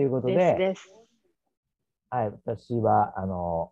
[0.00, 0.94] ということで、ですです。
[2.08, 3.70] はい、私は、あの、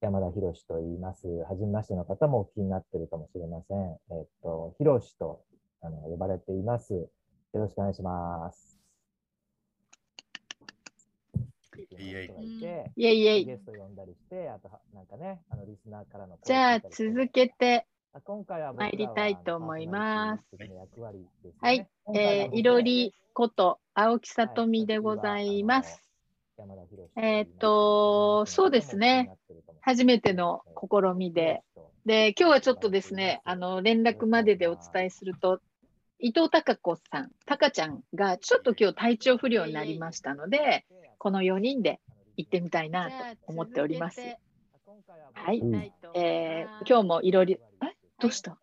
[0.00, 1.28] 山田博と言います。
[1.28, 3.78] はじめましての方もお聞きになってるかもしれません。
[4.10, 5.44] えっと、博と
[5.82, 6.94] あの呼ばれています。
[6.94, 7.10] よ
[7.52, 8.78] ろしくお願いします。
[11.76, 20.42] いえいてイェイイェイゲスト呼んだりして、あとは、なんかね、あの、リスナーからの声じゃあ続けて、あ今回は参りたいと思います。
[21.60, 26.02] はい、えー、僕いろりこと青木さとみでございます。
[27.16, 29.30] えーっとそうですね。
[29.82, 31.62] 初めての試みで、
[32.06, 35.60] で、今日はちょっとですね、あの、連絡まででお伝えすると、
[36.18, 40.86] 伊藤孝子さん、たかちゃんがちょっと今日体調不良になりましたので、
[41.18, 42.00] この4人で
[42.38, 43.14] 行ってみたいなと
[43.48, 44.20] 思っております。
[45.34, 45.58] はい。
[45.58, 45.74] うん
[46.14, 47.95] えー今日もいろり、え？
[48.20, 48.56] どうした？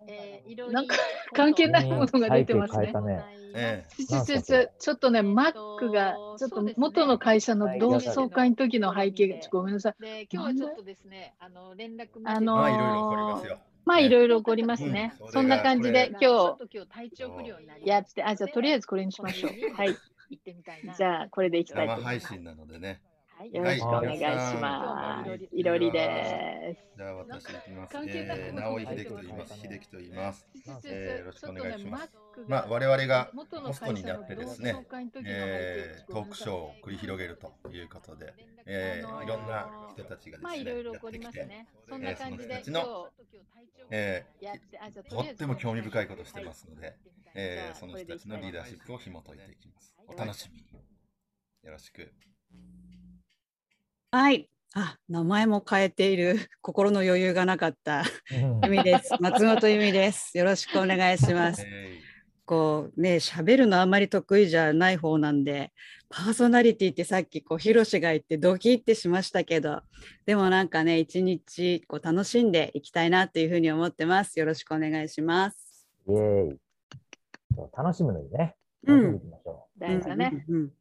[0.71, 0.95] なんか
[1.33, 2.91] 関係ないものが出てますね。
[2.91, 3.25] ね。
[3.55, 9.95] えちょっとね、マックが、ちょっと元の会社の同窓会の時の背景が、ちょっとごめんなさい。
[10.01, 13.59] で今日はちょっとですね、あの連絡あのまあいろいろ起こりますよ。
[13.85, 15.31] まあ、いろいろ起こりますねうん。
[15.31, 19.51] そんな感じで今日体調不良になり日やって、あ、じゃあとりあえずこれにしましょう。
[19.75, 19.95] はい。
[20.97, 22.33] じゃあ、これでいきたいと生配思います。
[22.33, 23.01] 信なのでね。
[23.43, 25.43] はいよろしくお願いしはます。
[25.53, 26.95] いいろりです。
[26.95, 27.97] じゃあ私行きます。
[28.07, 29.59] えー、直井秀樹と言います。
[29.59, 30.47] 秀樹と言います。
[30.85, 32.09] えーよろしくお願いします
[32.47, 34.73] まあ我々がホストになってですね
[35.25, 38.33] えー、トークショーを繰り広げるということで、
[38.65, 41.67] えー、いろんな人たちがまあ、ですね、いろいろ起こやってきて、りますね。
[41.89, 43.37] そんな感じで、えーそ今の人たちの日
[43.89, 46.95] えー、とっても興味深いことしてますので、
[47.35, 49.93] えー、その人たちのリーダーシップを紐解いていきます。
[50.07, 50.63] お楽しみに。
[51.63, 52.09] よろしく。
[54.13, 54.47] はい。
[54.75, 59.11] あ、名前も変えている 心の余裕がなかったうん由美です。
[59.19, 60.37] 松本由美です。
[60.37, 61.63] よろしくお願いします。
[61.65, 61.99] え
[62.45, 65.73] こうね、喋るのあんまり得意じゃない方なんで、
[66.09, 69.81] パーソナリティってさっきこうヒロシが言ってドキッてしましたけど、
[70.27, 74.37] でもなんかね、一日こう楽しんでいきたいなっていうふうに思ってます。
[74.37, 75.87] よろしくお願いします。
[76.07, 76.59] イェーイ。
[77.75, 78.55] 楽しむのにね。
[78.83, 79.21] うん
[79.79, 80.45] 大事だね。
[80.47, 80.73] うんうん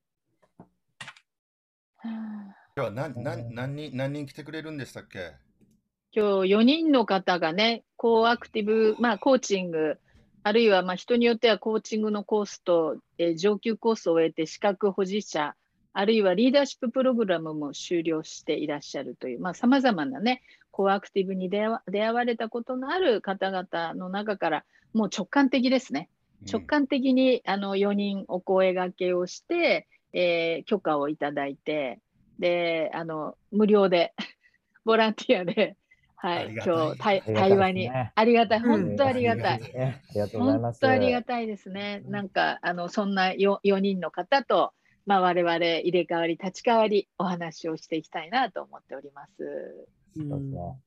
[2.75, 5.33] 今日は何何何人何人来てくれるんでしたっけ？
[6.10, 9.99] 今日4人の方がね、コーアクティブ、まあ、コーチング、
[10.43, 15.55] あるいはまあ人によってはコーチングのコースと、えー上級コースを終えて資格保持者、
[15.93, 20.41] あるいはリーダーシッププログラムも終了していらっしゃるという、まあ、様々なね、
[20.71, 26.09] コーアクティブに出会わ出会われたことのある方々の中から、もう直感的ですね。
[26.50, 32.00] 直感的にあの4人お声掛けをして、えー許可をいただいて、
[32.38, 34.15] で、あの、無料で、
[34.84, 35.76] ボランティアで、
[36.16, 37.34] はい、い今日、対う。
[37.34, 39.60] 対話に、ありがたい、うん本当ありがたい。
[40.32, 42.03] 本当ありがたいですね。
[42.06, 44.72] なんか、あの、そんな 4, 4人の方と、
[45.04, 49.88] まあ、我々入れ替わり、立ち替わり、お話をしていきたいなと思っております。
[50.16, 50.78] そうですね。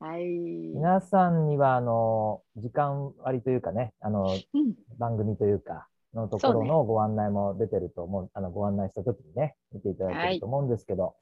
[0.00, 0.24] はい。
[0.24, 11.14] 皆さんには、あの、時間割というかね、あの、うん番組というか、のところのご案内も出てると思う、あの、ご案内した時にね、見ていただいてると思うんですけど、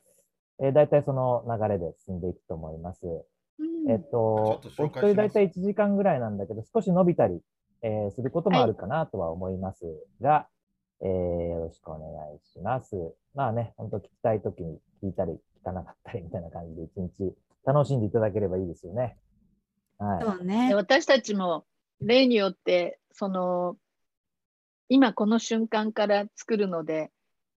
[0.61, 3.05] えー大体その流れで進んでいくと思います。
[3.59, 7.41] うんえっと、ちょっと紹介しますお一人大体1時間ぐらいなんだけど、少し伸びたり、
[7.83, 9.85] えーすることもあるかなとは思います
[10.21, 10.49] が、
[11.03, 12.97] えーよろしくお願いします。
[13.35, 17.35] まあね、本当聞きたい時に聞いたり、聞かなかったりみたいな感じで一日
[17.67, 19.19] 楽しんでいただければいいですよね。
[19.99, 20.25] はい。
[20.25, 20.75] そうねで。
[20.75, 21.65] 私たちも
[22.01, 23.77] 例によってその
[24.89, 27.11] 今この瞬間から作るので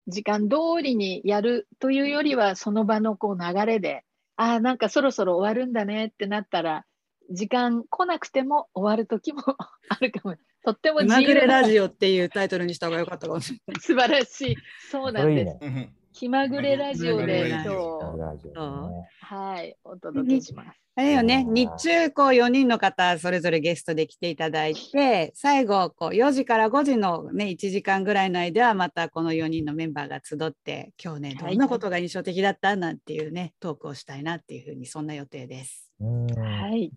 [0.06, 4.04] 時間通りにやるというよりはその場のこう流れで
[4.36, 6.84] ああなんかそろそろ終わるんだねってなったら
[7.30, 9.42] 時間来なくても終わる時も
[9.88, 13.80] あるかもとっても気まぐれラオジオっていうタイトルにした方が良かったかもしれない。
[13.80, 14.56] 素晴らしい
[14.90, 15.92] そうなんです、それいいね。
[16.18, 17.48] うん気まぐれラジオで。
[17.48, 17.68] 今日
[19.20, 20.80] はいお届けします。
[20.96, 32.74] あれよね、うん日中こう4人の方それぞれゲストで来ていただいて、最後こう4時から5時のね、1時間ぐらいの間はまたこの4人のメンバーが集って、今日ね、はいどんなことが印象的だった？
[32.74, 35.92] なんていうね、トークをしたいなっていうふうに、そんな予定です。
[36.00, 36.26] うん。
[36.26, 36.90] はい。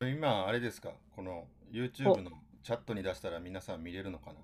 [0.00, 0.92] 今あれですか？
[1.16, 2.30] この YouTube の
[2.62, 4.36] チャットに出したら皆さん見れるのかな？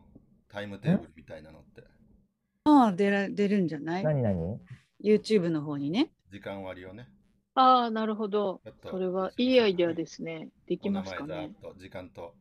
[0.48, 1.82] タイムテーブルみたいなのって
[2.68, 4.04] ああ、出ら出るんじゃない？
[4.04, 4.22] 何？
[4.22, 4.60] 何
[5.02, 6.10] ?YouTube の方にね。
[6.32, 7.08] 時間割をね。
[7.54, 8.60] ああなるほど。
[8.90, 10.48] それはいいアイデアですね。
[10.66, 11.52] できますかね。
[11.78, 12.34] 時間と。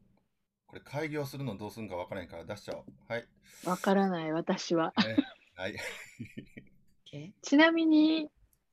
[0.68, 2.84] これ開業するのどうするんかわからんから出しちゃおう。
[3.08, 3.28] はい、
[3.66, 4.94] わからない、私は。
[5.06, 5.16] ね、
[5.56, 5.76] はい。
[7.44, 8.30] ちなみに、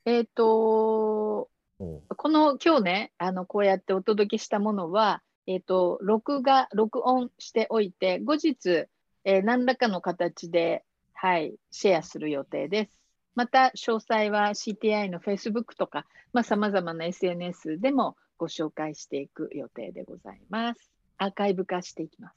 [0.07, 1.85] えっ、と、う。
[1.85, 8.87] んこの今日ね、あの、こうやってお届けしたものは、えっ、と、録画、録音しておいて、後日、
[9.25, 10.85] えー何らかの形で、
[11.23, 12.99] はい、シェアする予定です。
[13.37, 20.91] また詳細は CTI の Facebook とか、まあ、様々な SNS でもご紹介していく予定でございます。
[21.19, 22.35] アーカイブ化していきます。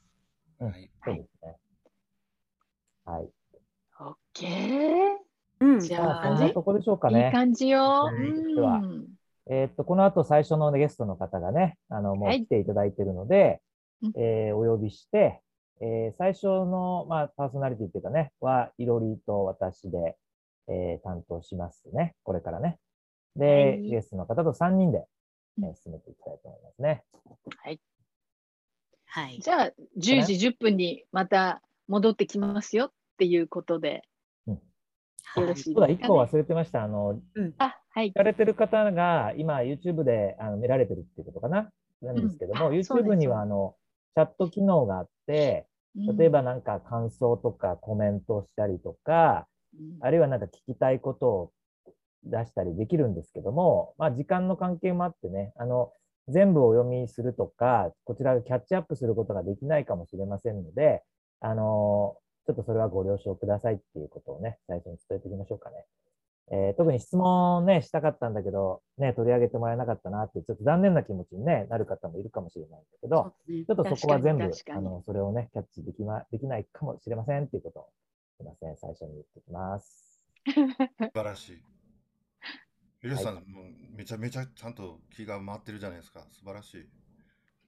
[0.60, 1.56] うんはいそうですね。
[3.06, 3.28] はい。
[4.38, 4.46] OK。
[5.62, 5.80] うん。
[5.80, 7.32] じじゃあ、そんなとこでしょうかねいい。
[7.32, 7.80] 感じよ。
[7.80, 9.06] はいではうん
[9.50, 13.60] えーっと、この後最初のゲストの方がね、あの、もうはい来ていただいているので、
[14.04, 15.40] うんえーお呼びして、
[15.80, 20.16] えー最初の、まあ、パーソナリティっていうかね、は、いろりと私で、
[20.68, 22.14] えー担当しますね。
[22.24, 22.78] これからね。
[23.36, 25.06] で、はいゲストの方と3人で、
[25.58, 27.04] えうんー進めていきたいと思いますね。
[27.62, 27.80] はい。
[29.06, 29.38] はい。
[29.40, 34.02] じゃあ、10時10分にまた戻ってきますよっていうことで、
[34.46, 36.08] よろしいそうだ、1ですか、ね。
[36.08, 36.82] 個忘れてました。
[36.82, 37.20] あの、
[37.58, 38.14] あ、はい聞。
[38.14, 41.70] かれてる方が今 YouTube であの見られてるっていうことかな？
[42.02, 43.74] なんですけども、うん YouTube にはあの
[44.16, 45.66] チャット機能があって、
[46.18, 49.46] 例えばなんか感想とかコメントをしたりとか、
[49.78, 51.52] うん、あるいはなんか聞きたいことを
[52.24, 55.92] 出したりできるんですけども、まあ時間の関係もあってね、あの、
[56.28, 61.02] 全部お読みするとか、こちらがキャッチアップすることができないかもしれませんので、
[61.40, 62.16] あの、
[62.46, 65.84] ちょっとそれはご了承くださいっていうことをね、最初に伝えておきましょうかね。
[66.52, 77.88] えー特に質問ね、したかったんだけど、ね、取り上げてもらえなかったなって、ちょっと残念な気持ちに、ね、なる方もいるかもしれないんだけど、ねちょっとそこは全部あの、それをね、キャッチできま、できないかもしれませんっていうことを、
[78.36, 80.24] すいません、最初に言っておきます。
[80.46, 81.62] 素晴らしい。
[83.00, 83.64] ヒロシさん、もう
[83.96, 86.26] めちゃめちゃちゃんと気が回ってるじゃないですか。
[86.30, 86.88] 素晴らしい。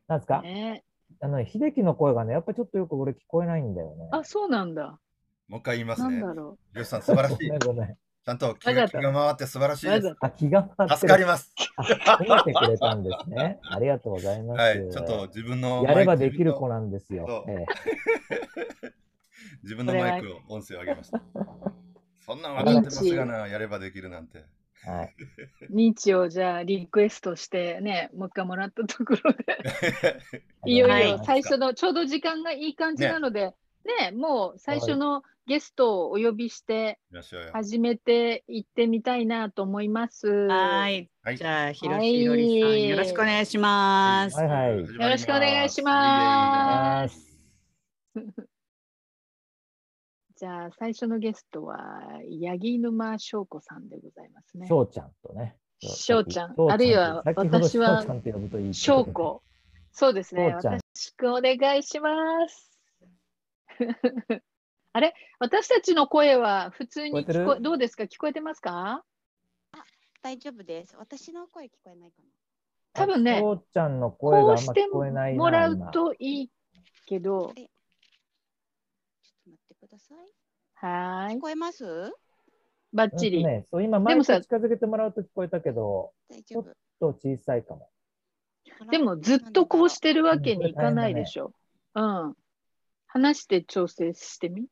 [0.06, 0.84] なんですか、ね、
[1.20, 4.08] あの、秀樹の声がね、やっぱりちょっとよく俺聞こえないんだよね。
[4.12, 5.00] あ、そうなんだ。
[5.48, 6.42] もう一回言いますねなんだ。
[6.42, 7.56] ろヒロシさん、素晴らし ごいめ。
[7.56, 7.98] んごめん。
[8.24, 9.90] ちゃんと気が気が回って素晴らしう。
[9.96, 10.98] いです気が回ってる。
[10.98, 11.54] 助かります。
[11.76, 11.82] あ、
[12.18, 13.58] 褒めてくれたんですね。
[13.70, 14.60] ありがとうございます。
[14.60, 17.46] はい、ちょっと自分のやればできる子なんですよ。
[19.62, 21.22] 自分のマイクを音声を上げました。
[22.20, 24.44] そんなん分かってますがな、やればできるなんて。
[24.86, 25.14] えはい。
[25.70, 29.38] 認知をじゃあリクエストしてね、もう一回もらったところで、
[30.66, 33.54] いよはいいよ最初のちょうど時間がいい感じなので、
[34.00, 36.98] ね、もう最初のゲストをお呼びして
[37.54, 40.28] 始めていってみたいなと思います。
[40.28, 41.10] はい。
[41.22, 44.36] はいじゃあ、ひろはいしいろりさん、よろしくお願いします。
[44.36, 44.78] はいはい。
[44.80, 47.38] よろしくお願いしますす。
[50.36, 51.78] じゃあ最初のゲストは
[52.42, 54.66] 八木沼翔子さんでございますね。
[54.68, 55.56] 翔ちゃんとね。
[55.80, 58.04] 翔ちゃんあるいは私は
[58.72, 59.04] 翔。
[59.06, 59.42] 子。
[59.92, 60.50] そうですね。
[60.50, 62.10] よろしくお願いしま
[62.48, 62.70] す。
[64.98, 65.14] あれ？
[65.38, 67.62] 私たちの声は普通に聞こ聞こえてる？
[67.62, 68.02] どうですか？
[68.02, 69.04] 聞こえてますか？
[70.24, 70.96] 大丈夫です。
[70.98, 72.28] 私の声聞こえないかな。
[72.94, 75.38] 多分ね、翔ちゃんの声があんまこうして聞こえないな。
[75.38, 76.50] もらう今といい
[77.06, 80.18] けど、ちょっと待ってください。
[80.74, 81.36] はーい。
[81.36, 81.84] 聞こえます？
[82.92, 83.36] バッチリ。
[83.38, 86.10] うんとね、そう今マイクでもさ近づけてもらうと聞こえたけど。
[86.44, 86.64] ちょっ
[86.98, 87.88] と小さいかも。
[88.90, 91.52] でもずっとこうしてるわけにいかないでしょ。
[91.94, 92.34] うん。
[93.06, 94.66] 話して調整してみ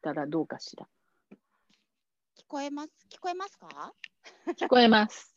[0.00, 0.86] たらどうかしら。
[2.38, 2.90] 聞こえます？
[3.12, 3.92] 聞こえますか？
[4.58, 5.36] 聞こえます。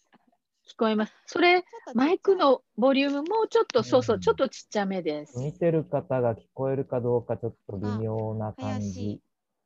[0.65, 1.13] 聞こえます。
[1.27, 1.63] それ、
[1.93, 5.37] マイクのボリュームもうちょっと、そうそうう、んちょっとちっちゃめです。
[5.37, 9.21] 見てる方が聞こえるかどうかちょっと微妙な感怪しじい。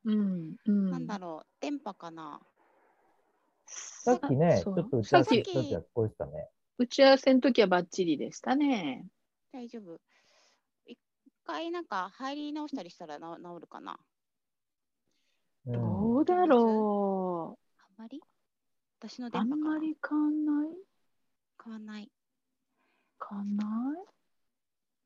[0.05, 0.55] うん。
[0.65, 0.89] うん。
[0.89, 1.47] なんだろう？
[1.61, 2.39] 電波かな？
[3.67, 6.49] さっきね、ちそうょっと打ち合わせさっきした時は聞こえてたね。
[6.79, 9.05] 打ち合わせの時はバッチリでしたね。
[9.53, 9.99] 大丈夫。
[10.87, 10.97] 一
[11.45, 13.91] 回なんか入り直したりしたらな治るかな？
[13.91, 13.97] うん
[15.69, 17.57] どうだろ
[17.97, 18.21] あんまり？
[19.01, 19.31] 私のう。
[19.33, 19.75] あん電波かな？
[19.75, 20.77] まり変わんない？
[21.63, 22.11] 変わんない。
[23.29, 24.05] 変わんない？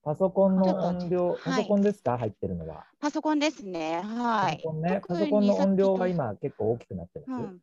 [0.04, 2.18] パソコンの音量、はいパソコンですか？
[2.18, 2.86] 入ってるのは。
[3.00, 4.02] パソコンですね。
[4.04, 4.70] はいパソ。
[4.70, 5.02] コンね。
[5.08, 7.44] パソコンの音量はさっきと今結構大きくなってます。
[7.44, 7.60] うん、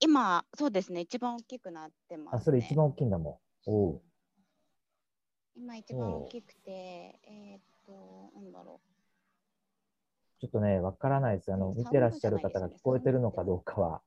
[0.00, 1.00] 今、そうですね。
[1.02, 2.38] 一番大きくなってます、ね。
[2.38, 3.70] あ、それ一番大きいんだもん。
[3.70, 4.00] おう
[5.54, 8.80] 今一番大きくて、えーっと、なんだろ
[10.40, 11.52] ちょっとね、わからないです。
[11.52, 14.00] あの、見てらっしゃる方が聞こえてるのかどうかは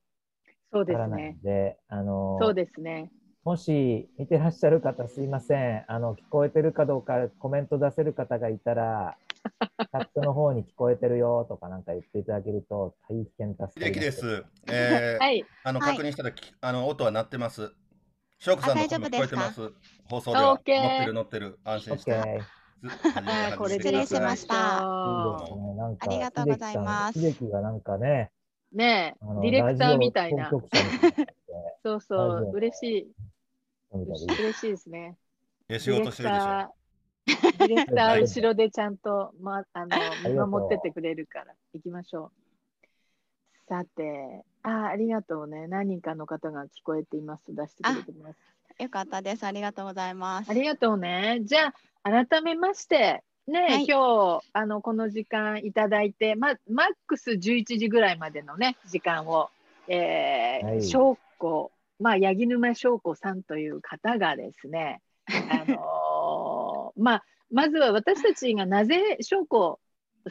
[0.71, 3.11] そうでわからないすねあの、そうですね。
[3.43, 5.83] もし見てらっしゃる方すいません。
[5.87, 9.17] あの、聞こえてるかどうかコメント出せる方がいたら、
[9.81, 14.11] チャットの方に聞こえてるよとかなんか言っていただけると大変助かりで。
[14.11, 14.45] す。
[14.67, 15.45] えー はい。
[15.63, 17.73] あのはい確認したらきあの音は鳴ってます。
[18.39, 19.73] 翔子さんの声も聞こえてます。
[20.09, 22.60] 放送では乗っ OK てる乗ってる安オ心して。
[22.81, 28.31] 失礼しましたありがとうございます秀樹がなんかね、
[28.73, 30.49] ねディレクターみたいな
[31.83, 33.11] そうそう、嬉しい。
[33.91, 35.17] 嬉しいですね。
[35.67, 36.73] ええ仕事してるでしょ。
[37.25, 42.31] ディレクター後ろでちゃんと、ま、あの がとう見守っててくれるから行きましょう。
[43.67, 45.67] さて、あありがとうね。
[45.67, 47.43] 何人かの方が聞こえています。
[47.49, 48.39] 出してくれてます。
[48.79, 49.43] よかったです。
[49.43, 50.49] ありがとうございます。
[50.49, 51.39] ありがとうね。
[51.43, 51.73] じゃあ、
[52.03, 53.85] 改めまして、ね、はい。
[53.85, 59.49] 今日、あの、この時間いただいて、ま、マックス11時ぐらいまでのね、時間を、
[59.87, 60.81] えーはい。
[61.99, 65.01] まあ、八木沼翔子さんという方がですね、
[65.51, 69.79] あのーまあ、まずは私たちがなぜ翔子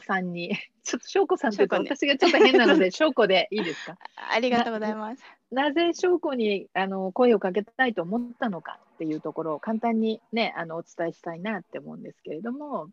[0.05, 1.95] さんに、 ちょっと翔子さんというと翔子ね。
[1.95, 3.97] 私がちょっと変なので、 翔子でいいですか？
[4.15, 5.23] ありがとうございます。
[5.51, 12.87] なぜ翔子にあの声をかけたいと思ったのかっていうところを簡単にねあのお伝えしたいなって思うんですけれども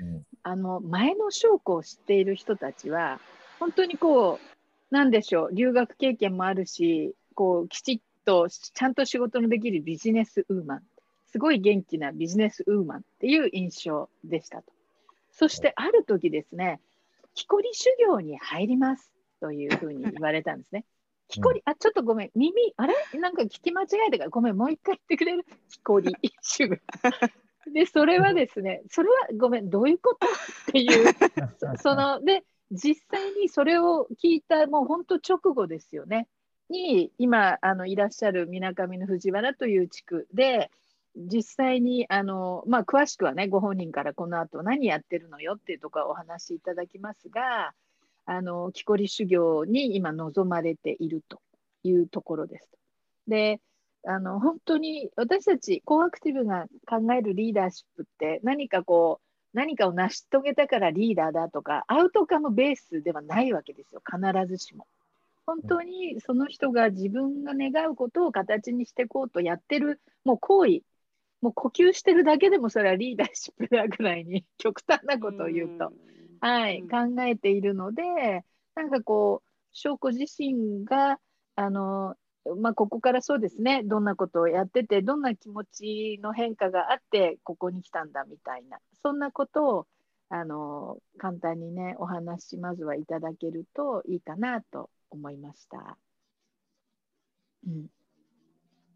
[0.00, 3.20] うんあの前の翔子を知っている人たちは
[3.58, 10.82] 本当にこうなんでしょう留学経験もあるしこうきちっとちゃんと仕事のできるビジネスウーマン
[11.30, 14.72] すごい元気なビジネスウーマンっていう印象でしたと
[15.30, 16.80] そしてある時ですね
[17.34, 20.84] 木こり修行に入りますというふうに言われたんですね。
[21.30, 22.94] 木こり、あ、ちょっとごめん、耳、あれ？
[23.18, 25.44] なんか聞き間違えたから、ごめん、もう一回言ってくれる？
[25.70, 26.78] 木こり修行。
[27.72, 30.26] で、それはですね、それはごめん、どういうこと？
[30.26, 31.04] っていう、
[31.76, 36.28] そその、で、実際にそれを聞いた、もう本当直後ですよね。
[36.68, 40.70] に、今、あの、いらっしゃるみなかみの藤原という地区で、
[41.16, 47.72] 実際に、あの、まあ、詳しくはね、ご本人からこの後何やってるのよっていうところをお話しいただきますが、
[48.30, 51.40] あの、木こり修行に今望まれていると
[51.82, 52.70] いうところです。
[53.26, 53.60] で、
[54.06, 64.86] あの、本当に私たち、コーアクティブが考えるリーダーシップって何かこう、何かを成し遂げたからリーダーだとか、アウトカムベースではないわけですよ、必ずしも。
[65.44, 70.82] 本当にその人が自分が願うことを形にしていこうとやってる、もう行為、
[71.40, 75.92] もう呼吸してるだけでもそれはリーダーシップだぐらいに極端なことを言うと。
[76.40, 78.02] はい、うん考えているので、
[78.74, 81.20] なんかこう、翔子自身が、
[81.56, 82.16] あの、
[82.58, 89.88] まあ、ここからそうですね、どんなことをやってて、どんな気持ちの変化があって、ここに来たんだみたいな、そんなことを、
[90.30, 95.98] あの、簡単にね、お話、まずはいただけるといいかなと思いました。
[97.66, 97.99] うん。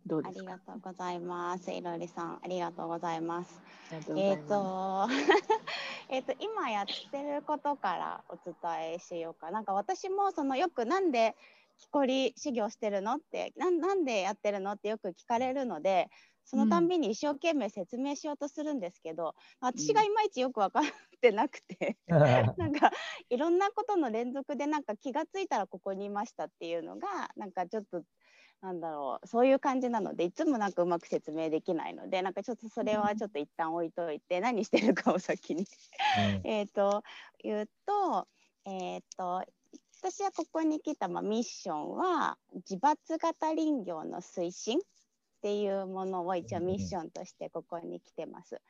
[0.07, 0.53] どうありですか？
[0.53, 1.71] がとうございます。
[1.73, 3.63] いろりさん、ありがとうございます。
[3.91, 4.39] ありがとうござえっ。
[4.47, 5.07] と、
[6.09, 9.51] えっと、今やってることからお伝えしようか。
[9.51, 11.37] なんか私もそのよくなんで
[11.79, 16.09] 木こり修行してるのってなん、なんでやってるのってよく聞かれるので、
[16.45, 21.99] そのたんびに一生懸命説明しようとするんですけど、私がいまいちよく分かってなくて、
[22.57, 22.91] なんか
[23.31, 28.03] いろんなことの連続でなんか気がついたらここにいましたっていうのがなんかちょっと
[28.65, 29.27] なんだろう。
[29.27, 35.67] そういう感じなのでいつもなんかうまく説明できないのでなんかちょっとそれはちょっと一旦置いといて何してるかを先に。
[36.45, 37.03] えっと
[37.43, 38.27] 言うと
[38.65, 39.45] えっ、と
[40.01, 44.83] 私はここに来た、まあ、ミッションは自伐型林業の推進っ
[45.43, 48.63] ていうものを一応ミッションとしてここに来てます。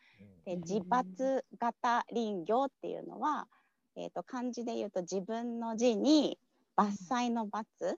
[0.45, 3.47] で自伐型林業っていうのは、
[3.95, 6.37] えー、と漢字で言うと自分の字に
[6.77, 7.97] 伐採の伐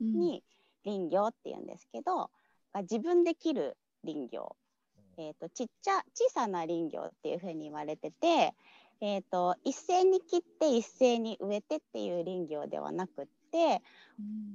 [0.00, 0.44] に
[0.84, 2.30] 林業っていうんですけど、
[2.72, 4.56] が自分で切る林業、
[5.18, 8.54] えー、とちっちゃ小さな林業っていうふうに言われてて、
[9.00, 13.82] えー、と一斉に切って一斉に植えてっていう林業ではなくって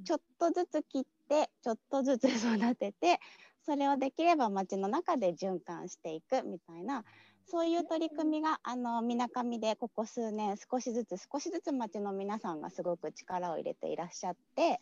[0.06, 3.20] ちょっとずつ切ってちょっとずつ育てて
[3.66, 7.04] それをできれば町の中で循環していくみたいな
[7.48, 14.80] そういう取り組みがあのみなかみでここ数年少しずつ少しずつ町の皆さんがすごく力を入れていらっしゃって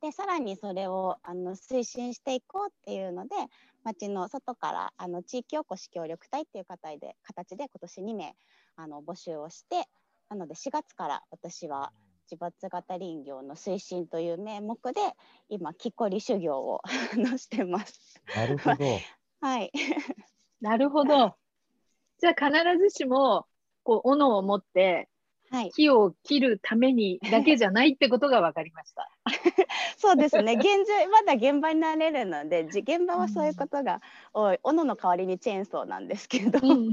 [0.00, 3.34] でさらにそれをあの推進していこうっていうので
[3.84, 8.36] 町の外からあの地域おこし協力隊っていう形で形で今年2名
[8.76, 9.88] あの募集をして
[10.28, 11.92] なので4月から私は
[12.30, 15.00] 自伐型林業の推進という名目で
[15.48, 16.82] 今木こり修行を
[17.38, 18.22] してます。
[18.36, 18.76] なるほど。
[19.40, 19.72] はい。
[20.60, 21.34] なるほど。
[22.18, 23.46] じゃあ必ずしも、
[23.84, 25.08] こう、斧を持って
[25.50, 25.70] はい。
[25.70, 29.10] 木を切るためにだけじゃないってことが分かりました。
[29.96, 30.54] そうですね。
[30.54, 34.00] 現在まだ現場になれるので、じ現場はそういうことが
[34.32, 34.58] 多い。
[34.62, 36.92] 斧の代わりにチェーンソーなんですけど、うん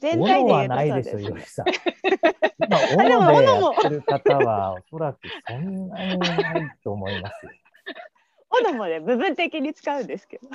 [0.00, 1.66] 全体ではないですよ、そうですねよしさん。
[2.92, 7.52] 今、でも斧でやってる方は、おそらくそんなにないと思いますよ。
[8.62, 10.48] 斧もね部分的に使うんですけど。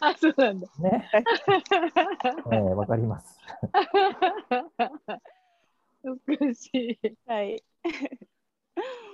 [0.00, 0.68] あ、そうなんだ。
[0.78, 1.10] ね。
[2.52, 3.38] ええわかります。
[6.04, 7.16] 美しい。
[7.26, 7.62] はい。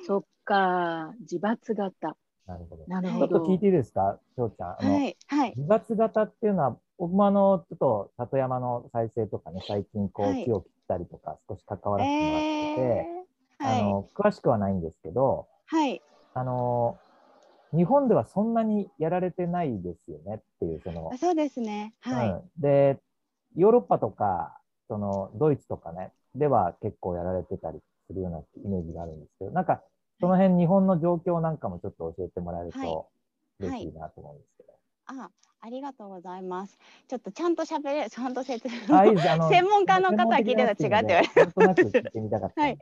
[0.06, 2.16] そっか、自伐型。
[2.46, 2.84] なるほど。
[2.86, 3.28] なるほど。
[3.28, 4.68] ちょっと聞いていいですか、翔ちゃん。
[4.68, 5.16] あのはい。
[5.26, 5.54] はい。
[5.56, 13.16] 自伐型っていうのは、僕もあの、ちょっと里山の再生とかね、最近こう木を切ったりとか少し関わらせてもらってて、
[13.58, 16.00] はいあの、詳しくはないんですけど、はい。
[16.34, 16.98] あの、
[17.76, 21.94] 日本ではそんなにやられてないですよねっていう、そのあ、そうですね。
[22.00, 22.28] はい。
[22.30, 22.98] うん、で、
[23.56, 29.82] ヨーロッパとか、そのドイツとかね、では結構やられてたりするようなイメージがあるんですけど、なんか、
[30.20, 33.08] その辺日本の状況なんかもちょっと教えてもらえるはいと
[33.60, 34.72] 嬉しいなと思うんですけど。
[35.06, 35.30] あ、
[35.60, 36.78] ありがとうございます。
[37.08, 38.96] ちょっとちゃんと喋れる、ちゃんと説明。
[38.96, 42.78] あいあの 専門家の方聞いてたら違うって言われなんとなく聞いてみたかったんで。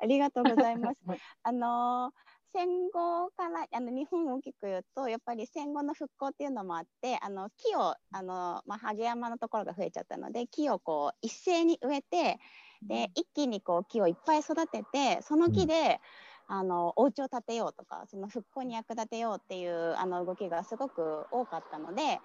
[0.00, 0.98] ありがとうございます。
[1.42, 12.38] あのー戦後からあの日本を大きく言うとやっぱり戦後の復興っていうのもあってあの木をあの、まあ、萩山のところが増えちゃったので木をこう一斉に植えて
[12.86, 16.00] で一気にこう木をいっぱい育ててその木で、
[16.46, 22.20] あのお家を建てようとかその復興に役立てようっていうあの動きがすごく多かったので。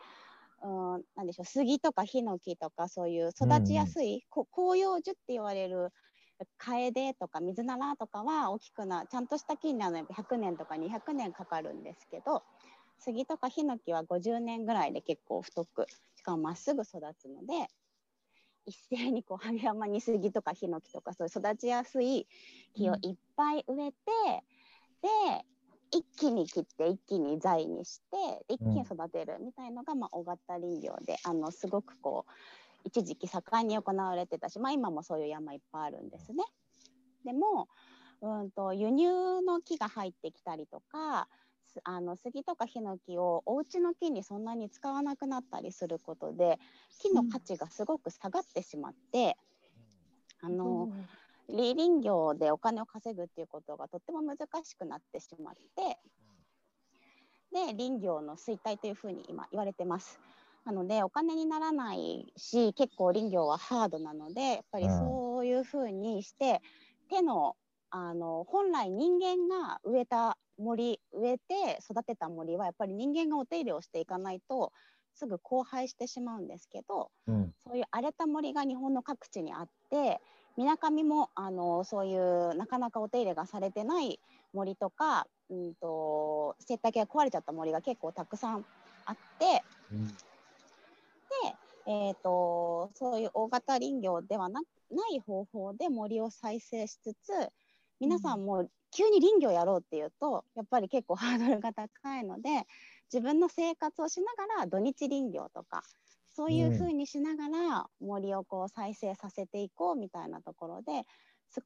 [0.66, 5.90] うん、なんでしょう杉とかヒノキとかそういう育ちやすい、こ広葉樹って言われる
[6.58, 12.44] カエデとかミズナラとかは大きくなちゃんとした木になるのに100年とか200年かかるんですけど
[13.00, 17.68] 杉とかヒノキは50年ぐらいで結構太くしかもまっすぐ育つので
[18.66, 22.28] 一斉にこう萩山に杉とかヒノキとかそういう育ちやすい
[22.76, 23.96] 木をいっぱい植えて、
[25.02, 25.10] で
[25.92, 32.32] 一気に切って一気に材にして一気に育てるみたいのが、まあ、大型林業であのすごくこう
[32.84, 36.44] 一時期盛んに行われてたし、まあ、今もそういう山いっぱいあるんですね。
[37.26, 37.68] でも
[38.22, 41.28] うんと輸入の木が入ってきたりとか
[41.74, 46.60] すあの杉とかヒノキをお家の木にそんなに使わなくなったりすることで
[47.00, 49.36] 木の価値がすごく下がってしまって、
[50.42, 50.90] あの
[51.50, 55.98] 林林業でお金を稼ぐっていうことがとっても難しくなってしまって
[57.52, 60.20] で林業の衰退というふうに今言われてます。
[60.66, 64.98] なのでお金にならないし結構林業はハードなのでやっぱりうん。
[64.98, 66.62] そういうふうにして、
[67.10, 67.56] 手の
[67.90, 74.72] あの本来人間が植えた森植えて育てた森はやっぱり人間がお手入れをしていかないと
[75.14, 77.54] すぐ荒廃してしまうんですけどうん。
[77.64, 80.20] そういう荒れた森が日本の各地にあって
[80.58, 84.20] みなかみもあのそういうなかなかお手入れがされてない
[84.54, 88.66] 森とか、うん、と生態系が壊れちゃった森が結構たくさん
[89.06, 89.64] あって
[91.86, 97.32] えー、とそういう大型林業ではなない方法で森を再生しつつ
[98.00, 102.68] 皆さんも急に林業やろうっていうとやっぱり結構 ハードルが高いので
[103.12, 105.84] 自分の生活をしながら土日林業とか
[106.36, 111.06] そういうふうにしながら森をこう再生させていこうみたいなところで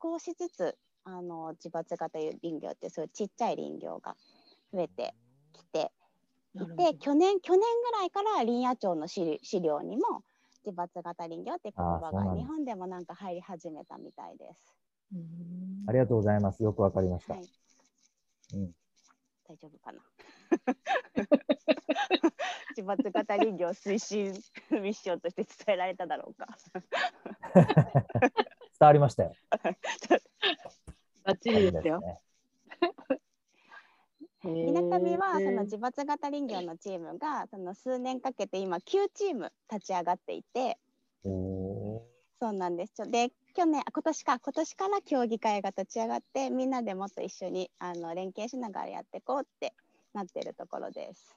[0.02, 4.18] 少しずつあの自伐型林業ってそういうちっちゃい林業が
[4.74, 5.16] 増えて
[5.54, 5.92] きて
[6.64, 10.24] いて去年去年ぐらいから林野庁の資料資料にも
[10.66, 14.76] 自伐型林業って言葉が日本でもなんか入り始めたみたいです。
[15.88, 16.62] ありがとうございます。
[16.64, 17.36] よくわかりました。
[17.36, 17.44] はい、
[18.56, 18.76] うん
[19.48, 20.02] 大丈夫かな？
[22.76, 24.34] 自伐型林業推進
[24.72, 26.48] ミッションとして伝えられただろうか。
[28.80, 29.34] 伝わりましたよ。
[31.24, 32.00] バッチリですよ。
[32.02, 32.20] ね。
[34.52, 38.82] みなかみはその自伐型林業のチームがその数年かけて今9
[39.14, 40.78] チーム立ち上がっていて
[41.24, 42.04] お
[42.40, 42.94] そうなんです。
[42.94, 49.74] ちょで去年あ今年か今年から協議会が立ち上がってみんなでもっと一緒にあの連携しながらやっていこうって
[50.14, 51.36] なってるところです。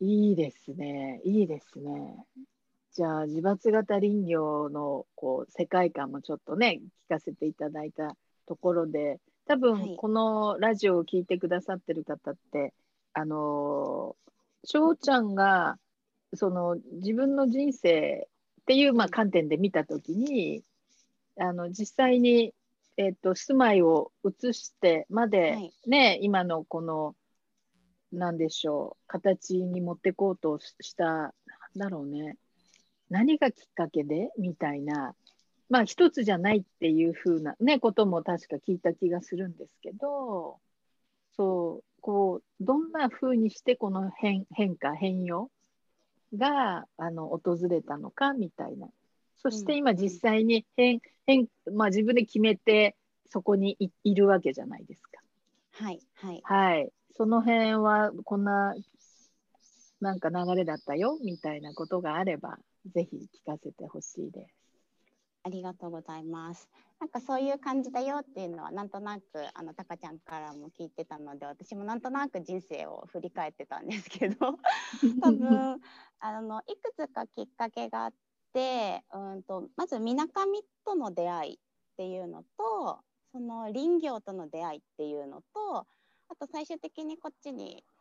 [0.00, 1.20] いいですね。
[1.24, 2.24] いいですね。
[2.92, 8.16] じゃあ、自伐型林業のこう世界観もちょっとね、聞かせていただいた
[8.48, 9.90] ところで、多はい。
[9.90, 12.72] 分このラジオを聞いてくださってる方って、
[13.12, 15.78] あのー、翔ちゃんが
[16.34, 18.28] その自分の人生
[18.62, 20.62] っていうまあ観点で見たときに、
[21.38, 22.52] あの実際に、
[22.96, 25.72] えっと住まいを移してまで、はい。
[25.86, 27.14] ね、今のこの
[28.12, 31.32] なんでしょう、形に持ってこうとしした、なん
[31.76, 32.36] だろうね、
[33.08, 34.30] 何がきっかけで？
[34.38, 35.14] みたいな、
[35.68, 40.58] まあ一つじゃないっていうふうなね、ことも確か聞いた気がするんですけど、
[41.36, 45.50] そう、こう、どんなふうにしてこの変変化、変容
[46.36, 48.88] があの訪れたのかみたいな。
[49.36, 55.20] そして今うん実際に変、変、まあ自分で決めてそこにいいるわけじゃないですか。
[55.72, 56.92] はいはいはい。
[57.16, 58.74] その辺は、こんな、
[60.00, 64.57] なんか流れだったよ、みたいなことがあれば、ぜひ聞かせてほしいです。
[65.42, 66.68] ありがとうございます。
[67.00, 69.22] なんかそういう感じだよっていうのはなんとなく
[69.54, 74.58] あのタカちゃんからも聞いてたので私もなんとなく人生を振り返ってたんですけど
[75.22, 75.80] 多分
[76.18, 78.12] あのいくつかきっかけがあっ
[78.52, 81.56] でうんとまずみなかみとの出会いっ
[81.96, 82.98] ていうのと
[83.32, 85.86] その林業との出会いっていうのと
[86.28, 87.97] あと最終的にこっちにほ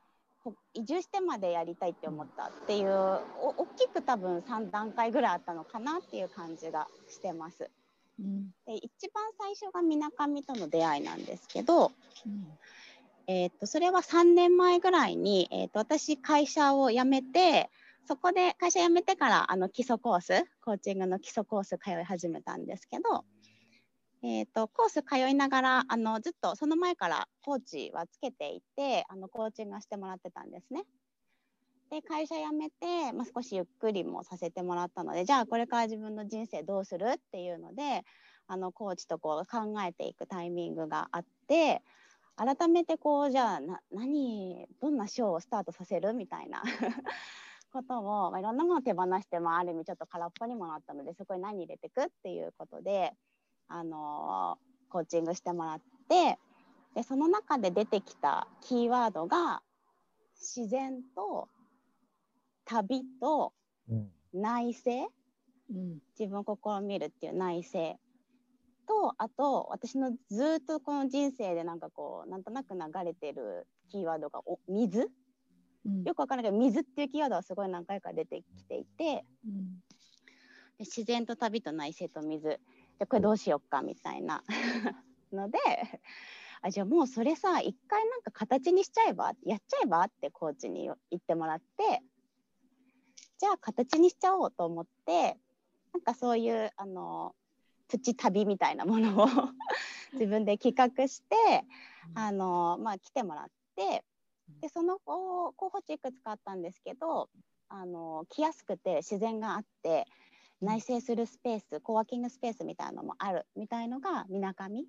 [0.73, 7.69] 移住してまでやりたいって思ったっていうお大きく多分3段階ぐらいあったのかなっていう感じがしてます。
[8.19, 11.91] うんで一番最初がみなかみとの出会いなんですけど、
[13.28, 17.69] えー、とそれは3年前ぐらいに、えー、と私会社を辞めて
[18.08, 23.26] そこで会社辞めてからあの基礎コースコーチングの基礎コース通い始めたんですけど、
[24.23, 30.84] えー、とコース通いながらあのずっとその前からコーチはつけていてあのコーチングしてもらってたんですね。
[31.89, 38.03] で会社辞めて、まあ、少しゆっくりもさせてもらったのでじゃあこれから自分の人生どうするっていうので
[38.47, 41.82] あのコーチとこう考えていくタイミングがあって
[42.36, 46.62] 改めてこうじゃあな何どんなショーをスタートさせるみたいな
[47.71, 53.13] ことを、まあ、いろんなものを手放して、まあ、ある意味ちょっと空っぽにもなったのでそこに何入れていくっていうことで、
[53.69, 56.39] あのーコーチングしてもらって
[56.95, 59.62] でその中で出てきたキーワードが
[60.39, 61.49] 自然と
[62.63, 63.53] 旅と
[63.89, 64.10] うん。
[64.34, 65.10] 内省？
[65.69, 65.99] うん。
[66.17, 67.97] 自分を心見るっていう内省。
[68.88, 75.10] とあと私のずっとこの人生でなんかこうなんとなく流れてるキーワードがお水？
[75.86, 76.03] うん。
[76.03, 79.25] よくわからないけど水っていうキーワードはすごい何回か出てきていて。
[79.45, 79.84] うん。
[80.77, 82.60] で自然と旅と内省と水
[83.00, 84.44] でこれどうしよっかみたいな。
[85.34, 85.60] ので
[86.62, 92.02] あじゃあもうそれさ一回なんか形にしちゃえばやっちゃえばってコーチに言ってもらって
[93.40, 95.38] じゃあ形にしちゃおうと思って
[95.94, 97.36] なんかそういうあの
[97.88, 99.28] プチ旅みたいなものを
[100.14, 101.36] 自分で企画して
[102.16, 104.04] あの、まあ、来てもらって
[104.62, 107.30] でその候補地いくつかあったんですけど
[107.70, 110.06] あの来やすくて自然があって
[110.62, 114.86] 内省するスペースコワーキングスペースみたいなのもあるみたいのがみなかみ。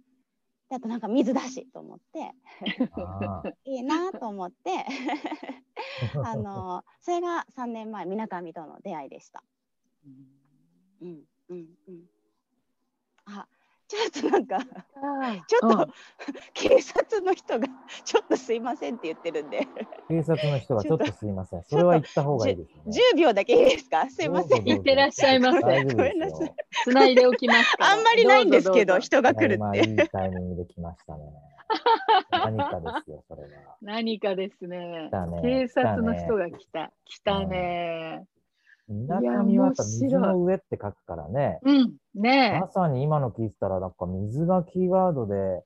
[0.68, 2.32] であとなんか水だしと思って。
[3.64, 4.84] いいなと思って。
[6.24, 9.42] あのそれが3年前みなかみとの出会いでした。
[10.04, 11.24] うん。
[11.48, 12.17] うんうん、あ
[13.88, 14.58] ちょっとなんか
[15.46, 15.88] ちょっと、
[16.52, 17.66] 警察の人が
[18.04, 19.66] ちょっとすいませんって言ってるんで
[20.08, 21.62] 警察の人がちょっとすいません。
[21.64, 22.82] それは言った方がいいですね。
[23.14, 24.08] 10秒だけいいですか？
[24.10, 25.66] すいませんいってらっしゃいませご
[26.02, 26.54] めんなさいですよ。
[26.84, 27.76] つないでおきます。
[27.80, 31.24] あんまりないんですけどうぞうぞ人が来るってまあいいタイミングで来ましたね。
[32.30, 33.48] 何かですよ、それは。
[33.82, 35.10] 何かですねね
[35.42, 36.92] 警察の人が来た。
[37.04, 38.26] 来たね。
[38.88, 41.60] みなかみはやっぱ水の上って書くからね。
[41.62, 41.96] うん。
[42.14, 42.68] ねえま。
[42.68, 45.62] さに今の聞いてたら、なんか水がキーワードで、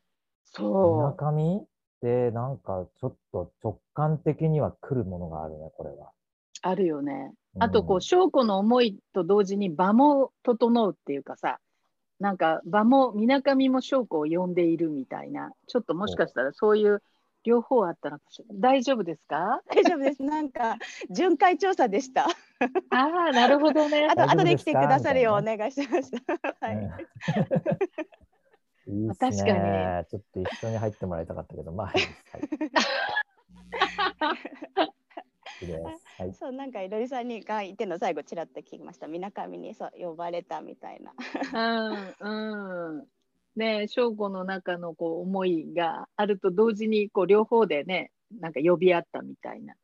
[0.59, 1.67] みなそかみっ
[2.01, 6.09] てなんかちょっと直感的には来るものがあるね、これは。
[6.09, 6.11] う。
[6.63, 7.33] あるよね。
[7.59, 11.59] あと、こんう、証拠の思いと同時に場も整うっていうかさ、
[12.19, 17.03] なんか場も、みなかみも証拠を呼んでいるみたいな、ちょっともしかしたらそういう
[17.45, 18.19] 両方あったら、
[18.53, 19.61] 大丈夫ですか？
[19.75, 20.23] 大丈夫です。
[20.23, 20.77] なんか
[21.11, 22.27] 巡回調査でした。
[22.27, 22.29] あ
[22.91, 24.07] あ、なるほどね。
[24.11, 24.15] あ。
[24.17, 25.33] と後で来てくださるよ。
[25.35, 26.35] うお願いしました
[26.67, 26.91] はい、
[29.19, 30.07] 確かね。
[30.11, 31.87] ちょっと一緒に入ってもらいたかったけど、まあ。
[31.89, 31.93] は
[36.27, 36.33] い。
[36.35, 39.07] そうなんかいろりさんにがいての最後ちらっと聞きました。
[39.07, 41.13] みなかみにそう呼ばれたみたいな。
[42.21, 43.07] うんうん。
[43.57, 48.11] ねえ、証拠の中のこう思いがあると同時にこう両方でね、
[48.41, 49.75] なんか呼び合ったみたいな。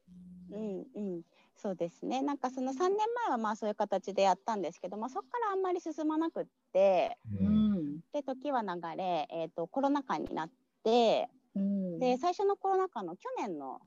[0.51, 1.23] うんうん
[1.61, 8.01] そうですねなんかその3年前はまあそういう形でやったんですけど、まあ、そこからあんまり進まなくってううんん。
[8.13, 10.51] で時は流れ、えー、とコロナ禍になっ
[10.85, 11.99] てうん。
[11.99, 13.81] で最初のコロナ禍の去年の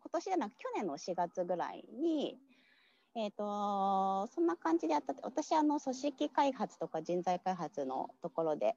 [0.00, 2.38] 今年じゃなく去年の4月ぐらいに、
[3.14, 8.74] えー、とそんな感じでやった私あの組織開発とか人材開発のところで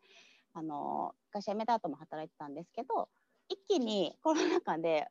[0.54, 3.10] あの会社辞めた後も働いてたんですけど
[3.50, 5.08] 一気にコロナ禍で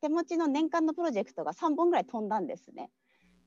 [0.00, 2.90] 手持ちの年間のプロジェクトが3本ぐらい飛んだんですね。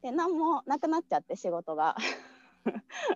[0.02, 1.96] で何もなくなっちゃって仕事が。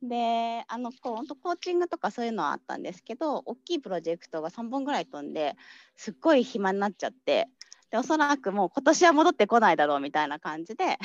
[0.00, 5.56] であのこう本当コーチングとかそういうのはあったんですけど大きいプロジェクトが3本ぐらい飛んで
[5.96, 7.48] すっごい暇になっちゃって
[7.90, 10.98] でおそらくもう今年は戻ってこないだろうみたいな感じで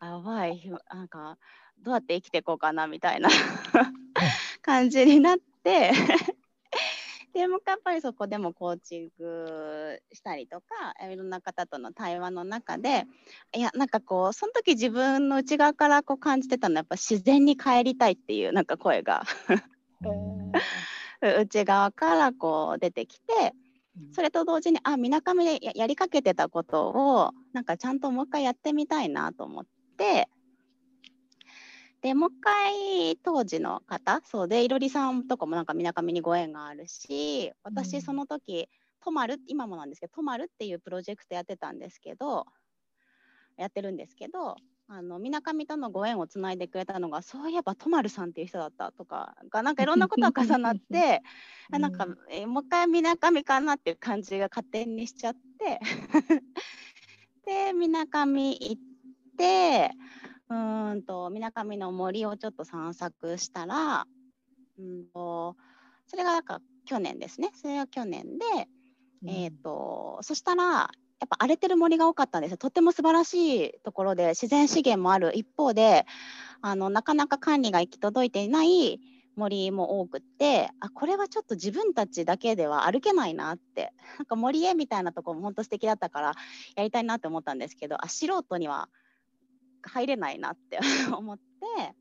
[0.00, 1.36] やばいひなんか
[1.78, 3.28] どうやって生きていこうかなみたいな
[4.60, 5.92] 感じになって
[7.32, 13.06] でもやっぱりそこでもコーチングしたりとかいろんな方との対話の中で
[13.54, 19.22] いやなんかこうその時自分の内側からこう感じてたのはやっぱ自然に帰りたいっていうなんか声が。
[20.02, 20.52] うん。
[21.22, 23.54] 内側からこう出てきて
[24.12, 30.28] それと同時にあみなかみでややりかけてたことをなんかちゃんともう一回やってみたいなと思って
[32.02, 38.02] でもう一回当時の方そうでいろりさんとかもなんかみなかみにご縁があるしう私ん。
[38.02, 38.68] その時
[39.02, 42.46] とまる今もなんですけどとまるっていうプロジェクトやってたんですけど
[43.56, 44.56] やってるんですけど
[44.88, 51.22] あのみなかみとのご縁をつないでくれたのがそういえばとまるさんっていう人だったとかがなんかいろんなことが重なって
[51.72, 55.78] あなんか、えもう一回みなかみかなっていう感じが勝手にしちゃって。
[57.46, 58.76] でみなかみ行っ
[59.36, 59.92] て
[60.50, 64.06] うーんとみなかみの森をちょっと散策したら
[64.78, 65.56] うんと
[66.06, 67.50] それがなんか去年ですね。
[67.54, 68.68] それが去年で、
[69.26, 72.56] えー、とそしたらやっぱ荒れてる森が多かったんですよ。
[72.56, 76.04] とっても素晴らしいところで自然資源もある一方で
[76.62, 78.98] あのなかなか管理が行き届いていない
[79.36, 83.92] 森も多くってあこれはちょっと自分たちだけでは歩けないなって。
[84.18, 86.32] なんか森へみたいなところも本当素敵だったから
[86.74, 88.88] やりたいなって思ったんですけどあ素人には
[89.82, 90.78] 入れないなって
[91.16, 91.94] 思って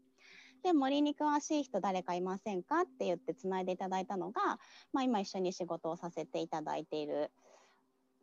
[0.63, 4.59] で森に詳しい人誰かいませんかって言ってつないでいただいたのが、
[4.91, 7.31] まあ、今一緒に仕事をさせていただいている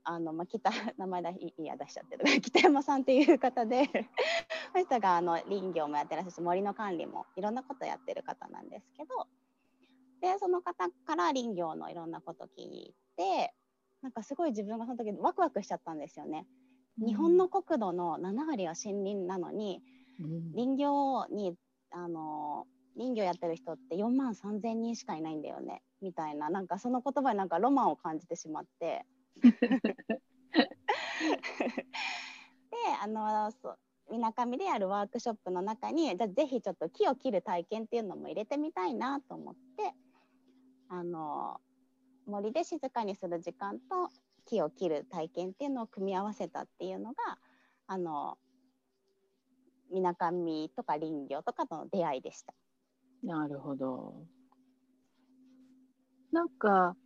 [0.04, 3.84] あの、まあ、北 名前だいや出しちゃってる 北山さんっていう方で
[4.72, 9.26] その人があの林業もやってらっしゃるし森の管理もいろんなことやってる方なんですけど
[10.20, 13.54] でその方から林業のいろんなこと聞いて
[14.02, 16.46] なんかすごい自分がその時ワクワクしちゃったんですよね。
[16.98, 19.82] 日本の国土の7割は森林なのに
[20.20, 20.52] うん。
[20.52, 21.54] 林業に
[21.90, 26.48] あの林業やってる人って4万3,000人しかいないんだよねみたいな。
[26.50, 29.04] なんかその言葉になんかロマンを感じてしまって。
[29.42, 29.52] で
[33.02, 33.78] あのそう
[34.10, 39.92] みなかみでやるワークショップの中にじゃあぜひちょっと木を切る体験っていうのも入れてみたいなと思って
[40.88, 41.60] あの
[42.26, 44.10] 森で静かにする時間と
[44.46, 47.38] 木を切る体験っていうのを組み合わせたっていうのが
[47.86, 48.38] あの
[49.92, 52.54] みなかみとか林業とかとの出会いでした。
[53.22, 54.14] なるほど。
[56.32, 56.96] なんか、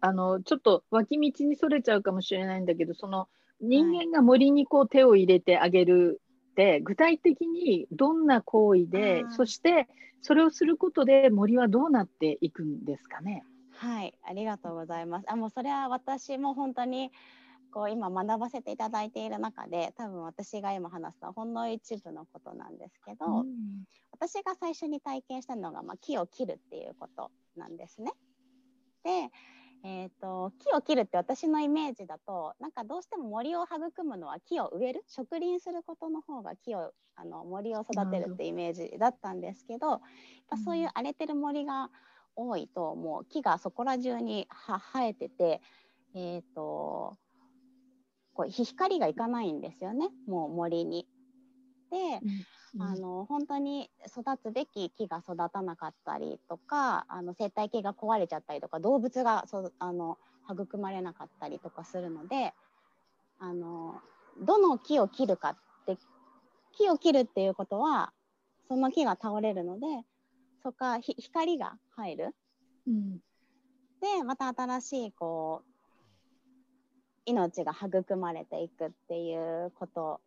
[0.00, 3.28] あの、ちょっと脇道にそれちゃうかもしれないんだけど、その
[3.60, 6.20] 人間が森にこう手を入れてあげる
[6.52, 9.88] って、具体的にどんな行為でそして
[10.20, 13.44] それをすることで森はどうなっていくんですかね？
[13.82, 15.24] はい、ありがとうございます。
[15.28, 17.10] あ、もうそれは私も本当に
[17.72, 28.12] こう今学ばせていただいている中で、多分私が今話すのはほんの一部のことなんですけど、うん私が最初に体験したのが、まあ、木を切るっていうことなんですね。
[29.02, 29.30] で、
[29.84, 40.00] えー、と木を切るって私のイメージだとなんかどうしても森を育むのは木を植える植林することの方が木をあの森を育てるってイメージだったんですけどやっ
[40.50, 41.90] ぱそういう荒れてる森が
[42.36, 43.24] 多いともう。
[43.24, 45.60] 木がそこら中には生えてて、
[46.14, 47.16] えー、と
[48.34, 50.08] こうひ光がいかないんですよね。
[50.26, 51.06] もう森に。
[51.90, 52.20] で、
[52.80, 60.16] あの本当に育つべき木が育たなかったりとかあの生態系が壊れちゃったりとか動物がそあの
[60.50, 62.54] 育まれなかったりとかするので
[63.38, 64.00] あの
[64.40, 65.98] どの木を切るかって
[66.72, 68.12] 木を切るっていうことは
[68.68, 69.86] その木が倒れるので
[70.62, 72.34] そこか光が入る？
[72.86, 73.18] うん
[74.00, 75.68] でまた新しいこう
[77.24, 80.20] 命が育まれていくっていうこと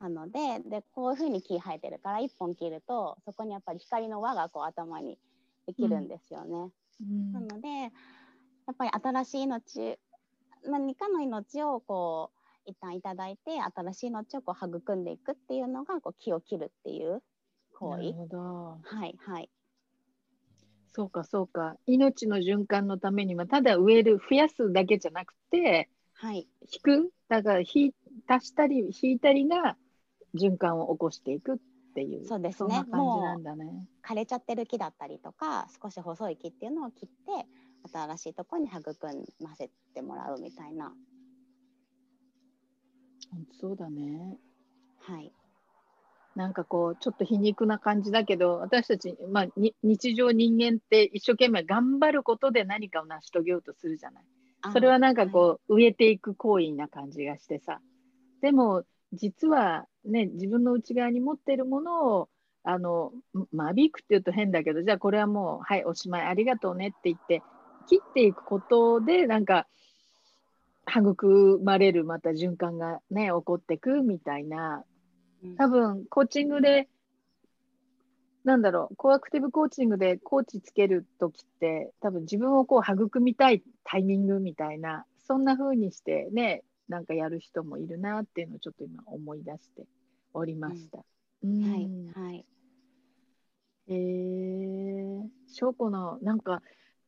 [0.00, 5.16] なのででこういうふうに木生えてるから一本切るとそこにやっぱり光の輪がこう頭に
[5.66, 6.72] できるんですよね。
[7.00, 7.86] うんなのでや
[8.72, 9.98] っぱり新しい命
[10.64, 12.30] 何かの命をこ
[12.66, 17.22] う一旦いただいて新しい命をこう育んでいくっていうのがこう木を切るっていう
[17.78, 18.02] 行為。
[18.02, 18.38] なるほど。
[18.82, 19.48] はいはい
[20.92, 21.76] そうか、そうか。
[21.86, 27.94] 命の循環のためには、ただ植える、増やすだけじゃなくて、はい引く、だから引い
[28.26, 29.76] 足したり引いたりが
[30.34, 31.56] 循環を起こしていくっ
[31.94, 33.88] ていう、そうですねそんな感じなんだね。
[34.04, 37.46] 枯れちゃってる木だったりとか少し細い木っていうのを切って
[37.90, 38.94] 新しいところに育
[39.40, 40.92] ませてもらうみたいな
[43.60, 44.36] そうだね。
[44.98, 45.32] はい
[46.36, 54.24] なんかこう、ちょっと皮肉な感じだけど、私たち、まあ、に日常人間って一生懸命頑張ることで何かを成し遂げようとするじゃない。
[54.62, 57.80] あそれはなんかこう、植えていく行為な感じがしてさ。
[58.42, 62.28] でも、実はね、自分の内側に持っているものを、
[62.62, 63.12] あの、
[63.52, 67.42] 間引くって言うと変だけど、じゃあこれはもう、はい、おしまい、ありがとうねって言って、
[67.88, 69.66] 切っていくことで、なんか、
[70.86, 74.89] 育まれるまた循環がね、起こってくみたいな、うん
[75.56, 76.88] 多分コーチングで、
[78.44, 89.84] なんだろう、コアクティブコーチングでコーチつけるときって、多分自分をこう育みたいタイミングみたいな、そんな風にしてね、なんかやる人もいるなっていうのをちょっと今思い出して
[90.32, 90.98] おりました。
[91.44, 92.44] うんはいはい
[93.88, 96.62] えー、翔子の、なんか、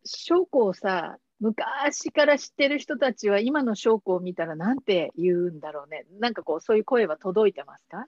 [0.05, 6.07] 翔子をさ、昔から知ってる人たちは今の翔子を見たらなんて言うんだろうね。
[6.19, 8.07] なんかこう、そういう声は届いてますか？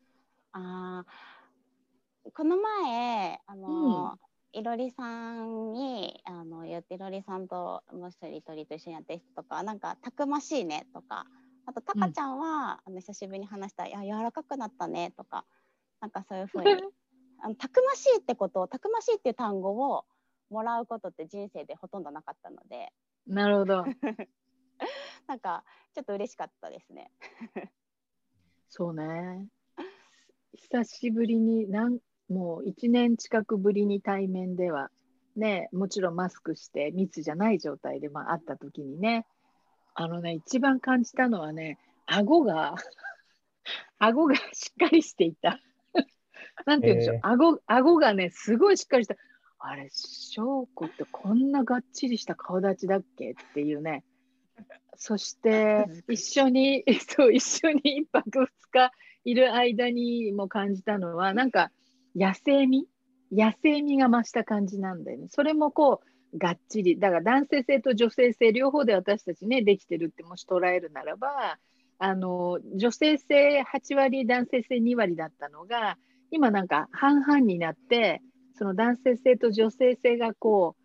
[0.55, 4.19] あーこの前あの、
[4.53, 11.27] いろりさんにあの言っていろりさんともう一人リトリーと一緒にやってる人とかなんかたくましいねとか
[11.67, 15.45] あとたかちゃんは、あの久しぶりに話したら「いや柔らかくなったね」とか
[16.01, 16.71] なんかそういうふうに
[17.43, 20.05] あのたくましいってことをたくましいっていう単語を
[20.51, 22.93] もらうことって人生でほとんどなかったので
[23.27, 23.85] なるほど。
[25.27, 25.65] なんか
[25.95, 27.11] ちょっと嬉しかったですね。
[28.69, 29.49] そうね。
[30.57, 34.91] 久しぶりになん、もう1年近くぶりに対面では、
[35.37, 39.27] ね、もちろんマスクして密じゃない状態で、まあ、会った時にね、
[39.95, 42.75] あのね、一番感じたのはね、顎が、
[43.99, 45.61] 顎がしっかりしていた。
[46.67, 49.17] なんて言うんでしょう、えー顎、顎がね、すごいしっかりした。
[49.59, 54.05] あれ、翔子ってこんながっちりした顔立ちだっけっていうね。
[54.97, 58.93] そして、 一緒に、そう、一緒に一泊二日
[59.25, 61.71] いる間にも感じたのは、なんか、
[62.15, 62.87] 野生味？
[63.33, 65.27] 野生味が増した感じなんだよね。
[65.31, 66.01] それもこ
[66.33, 66.99] う、がっちり。
[66.99, 71.59] だから男性性と女性性両方で私たちね、できてるってもし捉えるならば、
[71.99, 75.97] あの、女性性8割、男性性2割だったのが、
[76.31, 78.21] 今なんか半々になって、
[78.57, 80.77] その男性性と女性性がこ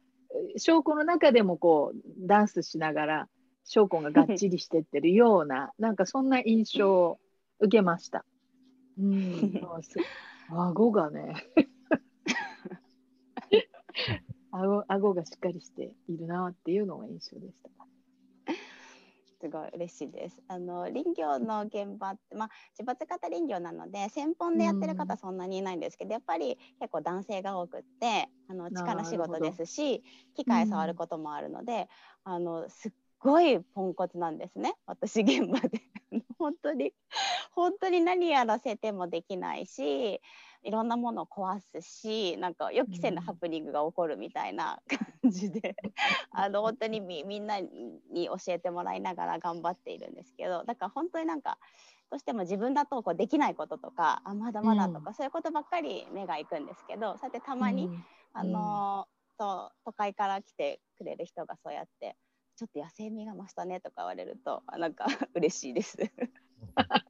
[0.56, 3.28] う、証拠の中でもこう、ダンスしながら、
[3.66, 7.20] 証拠ががっちりしてってるような、なんかそんな印象を
[7.60, 8.26] 受けました。
[8.98, 9.62] うん、
[10.50, 11.34] 顎がね、
[14.52, 17.70] 顎顎がしっかりしているなっていうのが印象でした。
[19.42, 20.42] すごい嬉しいです。
[20.50, 30.04] あの林業の現場って、まあ、自伐型林業なので専本でやってる方そんなにいないんですけど、やっぱり結構男性が多くってあの力仕事ですし
[30.36, 31.88] 機械触ることもあるので、
[32.26, 35.82] あのすっごいポンコツなんですね私現場で。
[36.38, 36.94] 本当に
[37.60, 40.22] 本当に何やらせてもできないし
[40.64, 44.80] いろんなものを壊すしなんか予期せぬハプニングが起こるみたいな
[45.24, 45.76] 感じで、
[46.32, 47.70] あの本当にみみんなに
[48.14, 51.58] 教えてもらいながら頑張っているんですけどだから本当になんか
[52.10, 58.04] どうしても自分だとこうできないこととかあまだまだとか、そういうことばっかり目が行くんですけどそうやってたまに、うん。
[58.34, 59.08] あの
[59.40, 62.16] そう都会から来てくれる人がそうやって
[62.58, 65.98] ちょっと野生味が増したねとか言われるとあなんか嬉しいです。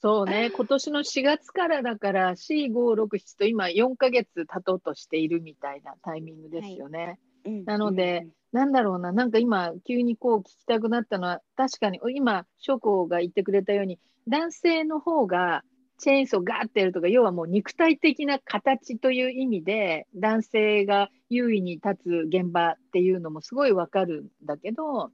[0.00, 7.18] そうね、 今年の4月からだから、4、5、6、7と今4ヶ月経とうとしているみたいなタイミングですよね。
[7.64, 15.62] なのでなんだろうな、なんか今、急にこう聞きたくなったのは、確かに今、諸子が言ってくれたように、男性の方が
[15.98, 25.10] チェーンソーガーってやるとか、要はもう肉体的な形という意味で、男性が優位に立つ現場っていうのもすごいわかるんだけど、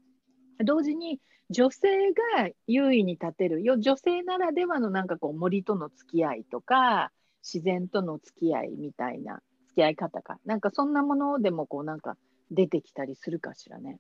[0.64, 7.11] 同時に女性が優位に立てるよ女性ならではのなんかこう森との付き合いとか
[7.42, 12.16] 自然との付き合いみたいな付き合い方かなんかそんなものでもこうなんか
[12.50, 13.98] 出てきたりするかしらね。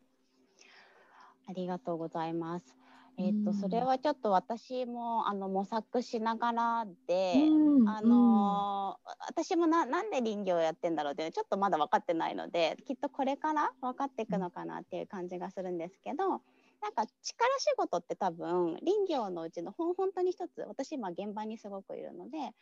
[1.46, 2.76] ありがとうございます。
[3.16, 16.42] えっ、と、うんそれはちょっと私もあの模索しながらで、うんあのー私もななんで林業をやってんだろうってちょっとまだ分かってないのできっとこれから分かっていくのかなっていう感じがするんですけど
[16.84, 22.52] なんか力仕事って多分林業のうちのほん本当に一つ私今現場にすごくいるのでやっ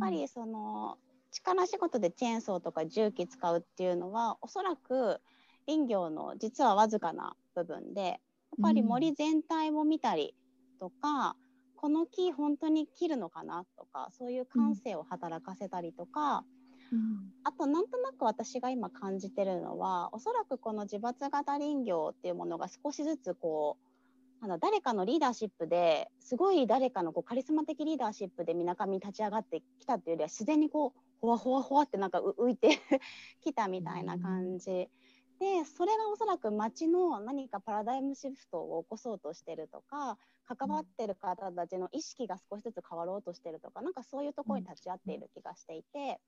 [0.00, 0.96] ぱりその
[1.30, 5.20] 力仕事でチェーンソーとか重機使うっていうのはおそらく
[5.66, 8.18] 林業の実はわずかな部分でやっ
[8.62, 10.34] ぱり森全体を見たり
[10.80, 11.36] とか、
[11.76, 16.57] この木本当に切るのかなとかそういう感性を働かせたりとか、うん
[17.44, 23.88] あとなんとなく私が今感じてるのはおそらくこの自伐型林業っていうものが少しずつこう
[24.40, 32.78] あの誰かのリーダーシップですごい誰かのこうカリスマ的リーダーシップでみなかみ立ち上がってきたっていうよりは自然にこうほわほわほわってなんか浮いて
[33.42, 34.88] きたみたいな感じ。
[35.40, 46.20] でそれがおそらく町の何かパラダイムシフトを起こそうとしてるとか関わってる方たちの意識が少しずつ変わろうとしてるとかなんかそういうところに立ち会っている気がしていて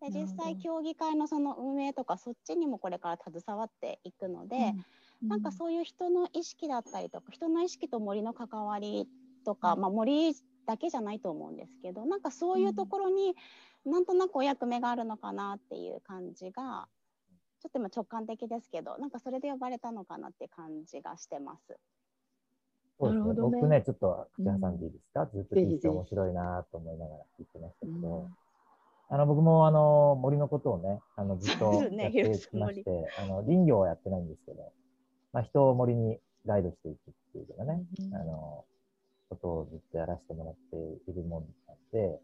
[0.00, 4.74] で実際協議会のその運営とかそっちにもこれから携わっていくので、
[5.22, 9.08] なんかそういう人の意識だったりとか人の意識と森の関わり
[9.44, 10.34] とか、まあ、森
[10.66, 13.34] だけじゃないと思うんですけどなんかそういうところに
[13.84, 16.86] なんとなくお役目があるのかなっていう感じが
[17.60, 21.76] ちょっと今直感的ですけどなんかそれで呼ばれたのかなって感じがしてます。
[23.00, 23.32] そうですね。
[23.32, 23.58] なるほどね。
[23.60, 28.28] 僕ね、ちょっと口挟んでいいですか、ずっと聞いて面白いなと思いながら聞いてましたけど、
[29.10, 34.72] あの、僕もあの、森のことをね、あの、ずっとやってきまして、あの、林業はやってないんですけど、
[35.32, 38.64] まあ、人を森にガイドしていくっていうようなね、あの、
[39.30, 42.18] ことをずっとやらせてもらっているもんなんで、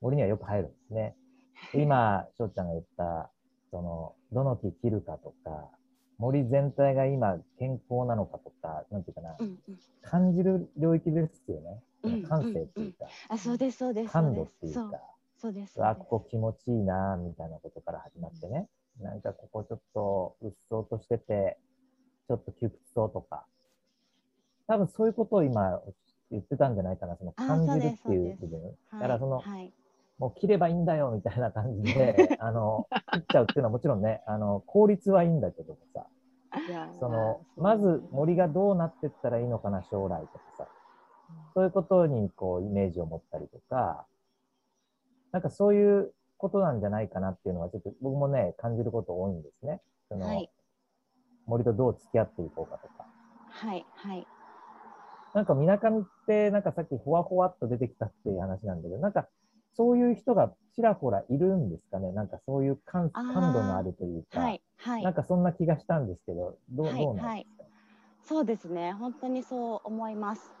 [0.00, 1.14] 森にはよく入るんですね。
[1.72, 3.30] で今、翔ちゃんが言った、
[3.70, 5.68] その、どの木切るかとか、
[6.18, 11.82] 森全体が今健康なのかとか、なんていうかな、うんうん感じる領域ですよね。
[12.02, 14.12] うん感性っていうか、あ、そうです、そうです。
[14.12, 15.00] 感度っていうか、
[15.42, 15.84] そうです。
[15.84, 18.68] あ、ここ気持ちいいな、みたいなことから始まってね。
[19.00, 21.58] なんかここちょっとうっそうとしてて、
[22.28, 23.44] ちょっと窮屈そうとか。
[24.68, 25.80] 多分そういうことを今
[26.30, 28.62] 言ってたんじゃないかな、そのあ感じるっていう部分。
[28.62, 29.72] はいだからその、はい。
[30.18, 36.06] もう切ればいいんだよ、みたいな感じで、 あの、切っちゃうっていうのはもちろんね、あの、効率はいいんだけどもさ、
[37.00, 40.68] その、まず森がどうなってったらいいのかな、将来とかさ、
[41.54, 44.06] そういうことにこう、イメージを持ったりとか、
[45.32, 49.80] なんかそういうことなんじゃないかなっていうのは、ちょっと僕もね、感じること多いんですね。
[50.08, 50.50] その、はい
[51.46, 53.04] 森とどう付き合っていこうかとか。
[53.50, 53.84] はい。
[53.96, 54.26] はい。
[55.34, 59.28] なんか、みなかみって、なんかさっきほわほわっと出てきたっていう話なんだけど、なんか、
[59.74, 62.12] そういう人がちらほらいるんですかね。
[62.12, 64.62] なんかそういう感感度のあるというか、はい。
[64.76, 65.14] はいなん。
[65.14, 67.64] かそんな気がしたんですけど、どう,、はいどうなんですか、
[68.24, 68.92] そうですね。
[68.92, 70.52] 本当にそう思います。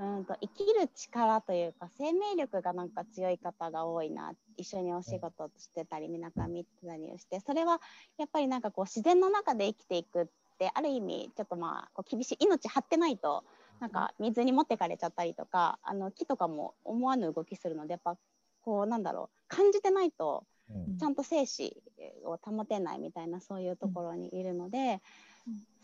[0.00, 7.80] うんと生きる力というか生命力がなんか強い方が多いな一緒にお仕事してたりみなかみってたりをしてそれは
[8.18, 10.26] やっぱりなんかこう自然の中で生きていくっ
[10.58, 13.44] てある意味ちょっとまあこう厳しい命張ってないと
[13.78, 18.16] なんか水に持ってかれちゃったりとかあの木とかも思わぬ動きするのでやっぱ
[18.62, 20.44] こうなんだろう感じてないと
[20.74, 20.96] うん。
[20.98, 21.82] ちゃんと生死
[22.24, 25.00] を保てないみたいなそういうところにいるので、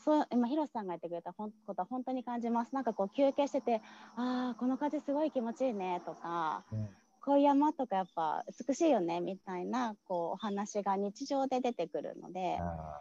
[0.05, 3.83] そう今広瀬さんが言ってくれたことは本当に感じますなんかこう休憩してて
[4.17, 6.89] ああこの風すごい気持ちいいねとかうん
[7.27, 13.01] こういう山とかやっぱ美しいよねみたいなこうお話が日常で出てくるので、あ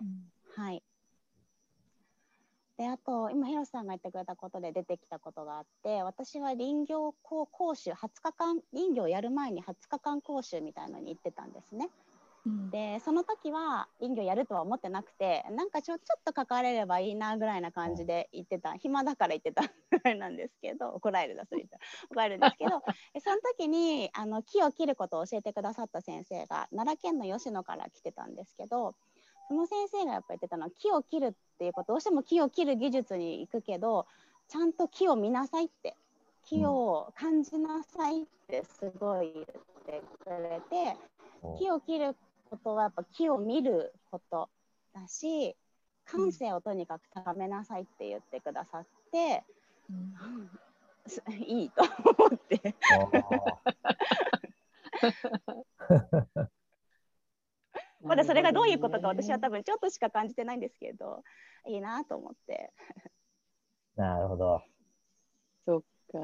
[0.57, 0.81] はい。
[2.77, 11.87] であと今広瀬さんが言ってくれたことで出てきたことがあって私は林業講講習20日間林業をやる前に20日間講習みたいのに行ってたんですね。
[12.45, 12.69] うん。
[12.69, 18.75] でその時は林業やるとは思ってなくてなんかちょちょっと関われればいいなぐらいな感じで言ってた。
[18.75, 19.69] 暇だから言ってたぐ
[20.03, 21.77] らいなんですけど怒られるだそれ言った。
[21.77, 22.81] ら怒られるんですけど。
[23.13, 28.95] えその時にあの木を切ることを教えてくださった先生が奈良県の吉野から来てたんですけど
[29.47, 34.07] その先生がやっぱ言ってたのは木を切るっていうことどうしても木を切る技術に行くけど
[34.47, 35.95] ちゃんと木を見なさいって。
[36.47, 40.95] 木を感じなさいってすごい言ってくれて。
[41.43, 41.57] ー。
[41.57, 42.15] 木を切る
[42.49, 44.49] ことはやっぱ木を見ること
[44.93, 45.55] だし
[46.05, 49.43] 感性をとにかく高めなさいって言ってくださって、
[51.07, 52.75] すいいと思って
[58.03, 61.23] まだそれがどういうことか私は多分ちょっとしか感じてないんですけど
[61.67, 62.71] いいなと思って
[63.95, 64.61] なるほど。
[65.65, 65.79] そっ
[66.11, 66.19] か。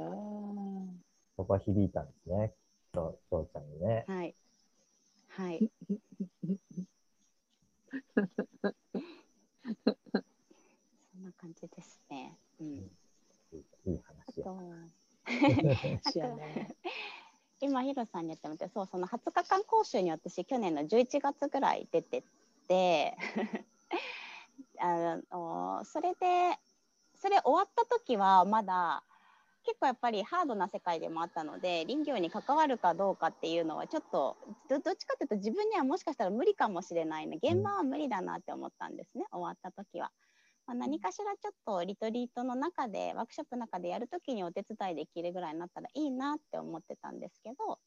[1.38, 2.54] そこは響いたんですね。
[2.94, 4.06] そう、そうちゃんにね。
[4.08, 4.36] はい
[5.38, 5.72] はい。
[8.24, 8.30] そ
[11.20, 12.38] んな感じですね。
[12.60, 12.68] うん。
[12.68, 12.92] い
[13.86, 14.46] いい話や。
[17.62, 22.24] 今ヒロさんに言ってもらってそうその20日間講習に私去年の11月ぐらい出てっ
[22.68, 23.16] て
[24.80, 26.58] あのそれで
[27.16, 29.04] それ終わった時はまだ
[29.64, 34.38] 結構やっぱりハードな世界でもあったので林業に関わるかどうかっていうのはちょっと
[34.70, 39.26] どっちかっていうと自分にはもしかしたら無理かもしれないね現場は無理だなって思ったんですね。
[39.32, 40.12] 終わった時は。
[40.68, 47.80] まあ、何かしらちょっとリトリートの中でワークショップの中でやるときにお手伝いできるぐらいになったらいいなって思ってたんですけど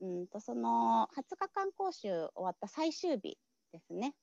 [0.00, 3.36] うんとその20日間講習終わった最終日
[3.72, 4.14] ですね。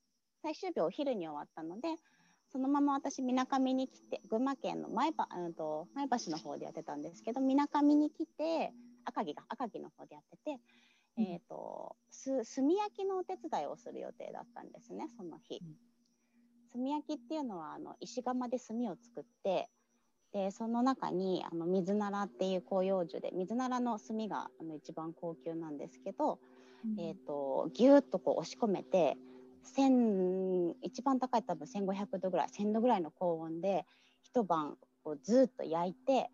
[0.42, 1.96] 最終日お昼に終わったので
[2.56, 8.72] そのまま私みなかみに来て群馬県の前ば、うん、と前橋の方でやってたんですけどみなかみに来て
[9.04, 10.58] 赤城が赤城の方でやってて、
[11.18, 15.60] えー、とす炭焼きのお手伝いをする予定だったんですねその日。
[16.72, 19.68] 炭焼きっていうのはあの石窯で炭を作って
[20.32, 26.40] でその中にあの水ならっていう広葉樹で水ならの炭があの一番高級なんですけど、
[26.98, 29.18] えー、とギューッとこう押し込めて
[29.78, 33.86] 1000一番高い多分1500度ぐらい1000度ぐらいの高温で
[34.24, 36.30] 一晩こうずっと焼いて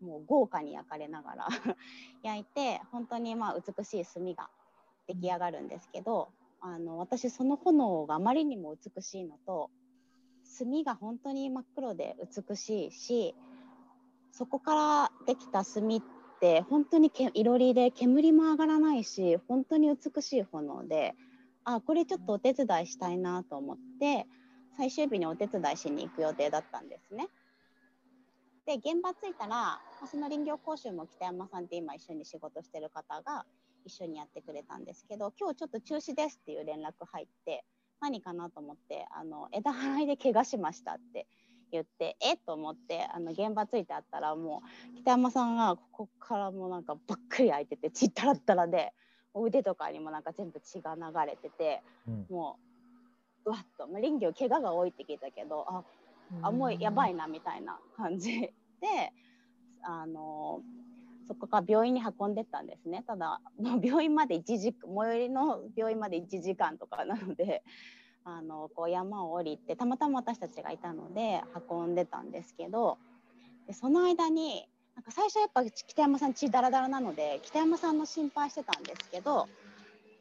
[0.00, 1.48] もう豪華に焼かれながら
[2.22, 4.50] 焼いて本当にまあ美しい炭が
[5.06, 6.30] 出来上がるんですけど、
[6.60, 9.70] あの私その炎があまりにも美しいのと
[10.58, 12.16] 炭が本当に真っ黒で
[12.48, 13.34] 美しいし
[14.32, 16.02] そこからできた炭っ
[16.36, 21.14] って本当にけいろりで煙も上がらないし本当に美しい炎で
[21.66, 24.26] あこれちょっとお手伝いしたいなと思って
[24.76, 27.28] 最終日にお手伝いしに行く予定だったんですね。
[28.66, 33.44] で現場着いたらその林業講習も北山さんって今一緒に仕事してる方が
[33.84, 37.64] 一緒にやってくれたんですけど今日ちょっと中止ですっていう連絡入って
[38.00, 41.26] 何かなと思ってあの枝払いで怪我しましたって
[41.72, 44.62] 言ってえっと思ってあの現場着いてあったらも
[44.94, 48.92] う北山さんがここからもうなんかばっくり開いてて血たらったらで
[49.42, 52.26] 腕とかにもなんか全部血が流れててうん。
[52.28, 52.66] もう
[53.46, 55.84] うわっともう林業怪我が多いって聞いたけどあ
[56.42, 58.52] あもうやばいなみたいな感じ。
[58.80, 59.12] で
[59.82, 60.60] あの
[61.28, 63.04] そこから病院に運んでったんですね。
[63.06, 67.62] ただもう病院まで1時最寄りの病院まで1時間とかなので
[68.24, 72.98] あのこう山を降りてたまたま私たちがいたので運んでたんですけど
[73.68, 79.46] でその間になんか最初やっぱ北山さん血ダラダラなので北山さんの心配してたんですけど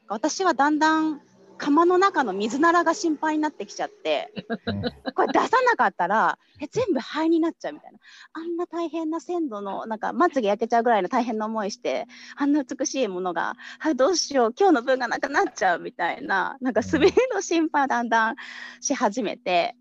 [0.07, 1.21] 私はだんだん
[1.57, 4.33] 釜の中の水ならが心配になってきちゃって
[4.65, 4.81] うん
[5.13, 7.99] これ出さなかったらえ全部灰になっちゃうみたいな
[8.33, 18.35] あんな大変な鮮度のなんかまつげ焼けちゃうぐらいの大変な思いしてあんな美しいものがあどうしよう今日の分がなくなっちゃうみたいななんか滑りの心配をだんだん
[18.81, 19.77] し始めて。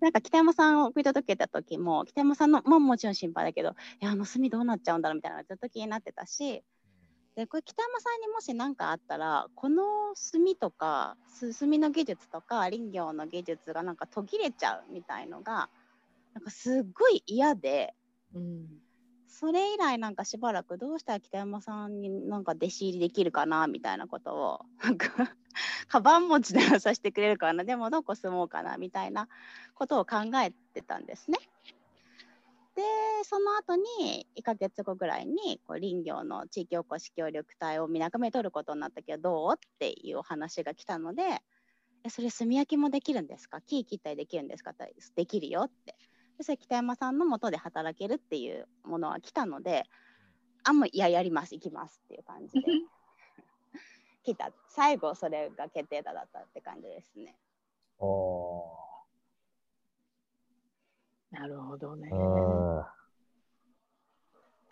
[0.00, 3.70] なんか北山さんを送り届けた時も北山さんのももちろん心配だけど
[4.00, 6.62] いやあの炭どうなっちゃうんだろうみたいなのがずっと気になってたし
[7.36, 9.82] でこれ北山さんにもし何かあったらこの
[10.32, 15.68] 炭とかす炭の技術とか林業の技術がなんか途切れちゃうみたいのが
[16.34, 17.94] なんかすっごい嫌で
[18.34, 18.83] うん
[19.34, 25.08] それ以来なんかしばらくどうしたら北山さんになんか弟子入りできるかなみたいなことをなんか
[25.88, 29.28] カバン持ちでさせてくれるかなでもどこ住もうかなみたいな
[29.74, 31.38] ことを考えてたんですね。
[32.76, 32.82] で
[33.24, 41.40] その後に1ヶ月後ぐらいにこう林業の地域おこし協力隊をみなかめ取ることになったけどどうっていうお話が来たので
[42.04, 43.60] えそれ炭焼きもできるんですか？
[43.60, 44.70] 木切ったりできるんですか？
[44.70, 45.96] ってできるよって。
[46.42, 49.84] それ北山さんのもとで働けるっていうものは来たので
[50.64, 52.62] あもういややります行きますっていう感じで。
[54.24, 54.50] 来た。
[54.68, 57.36] 最後それが決定打だったって感じですね。
[57.98, 58.78] お
[61.30, 62.10] なるほどね。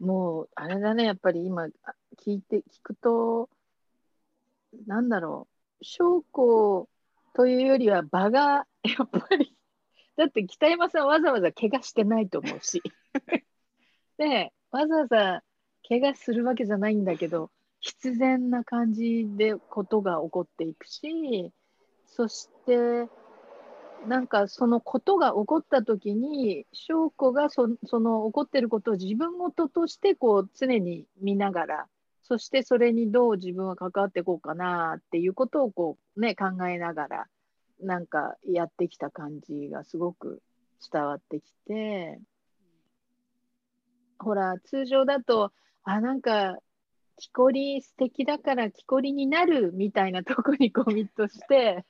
[0.01, 3.49] もう、あれだね、やっぱり今、あ聞いて、聞くと、
[4.87, 5.49] なんだろ
[5.81, 6.89] う、証拠
[7.35, 9.57] というよりは場が、やっぱり、
[10.17, 12.83] だって北山さんわざわざ怪我してないと思うし、
[14.19, 15.43] で、わざわざ
[15.89, 17.51] 怪我するわけじゃないんだけど、
[17.81, 21.53] 必然な感じでことが起こっていくし、
[22.07, 23.09] そして、
[24.07, 31.87] なんかそのことが起こった時に翔子がそその起こってることを自分事としてこう常に見ながら
[32.23, 37.27] そしてそれにどう自分は関わっていこうかなっていうことをこう、ね、考えながら
[37.83, 40.43] なんかやってきた感じがすごく
[40.93, 42.19] 伝わってきて
[44.19, 45.53] ほら通常だと
[45.85, 46.59] あなんか
[47.17, 51.85] 木こり素敵だから木こりになるみたいなとこにコミットして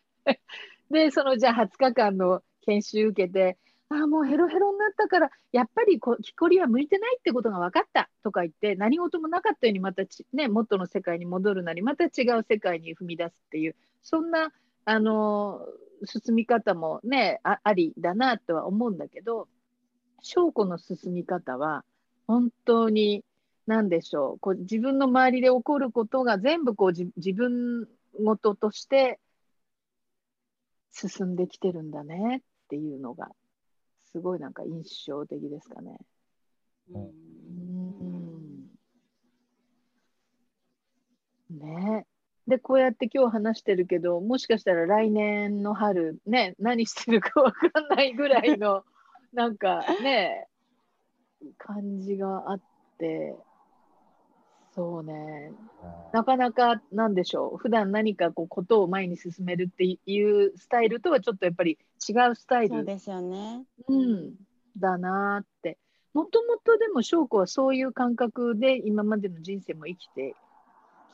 [0.92, 14.52] で、そのじゃあ20日間の研修受けて、あ、もうヘロヘロになったから、やっぱりこ木こりは向いてないってことが分かったとか言って、何事もなかったようにまた、ね、元の世界に戻るなり、また違う世界に踏み出すっていう、そんな、
[14.84, 15.66] あの
[16.04, 19.48] 進み方もねあ、ありだなとは思うんだけど、
[20.22, 21.84] 翔子の進み方は、
[22.26, 23.24] 本当に、
[23.66, 29.20] なんでしょう、こう自分の周りで起こることが全部こう自自分事として
[30.92, 33.28] 進んできてるんだねっていうのが、
[34.12, 35.96] すごいなんか印象的ですかね。
[36.92, 37.02] うん。
[41.50, 41.58] うん。
[41.58, 42.06] ね
[42.48, 48.84] で、こうやって今日話してるけど、もしかしたら来年の春、ね、何してるかわかんないぐらいの、
[49.32, 50.48] なんかね、
[51.58, 52.60] 感じがあっ
[52.98, 53.36] て、
[54.74, 55.52] そうね、
[56.12, 61.78] なかなかなんでしょう、普段何かこうことを前に進めるっていうスタイルとはちょっとやっぱり
[62.08, 63.64] 違うスタイル、そうですよね。
[63.86, 64.34] うん、
[64.78, 65.78] だなーって。
[66.14, 70.34] もともとでも翔子はそういう感覚で今までの人生も生きてき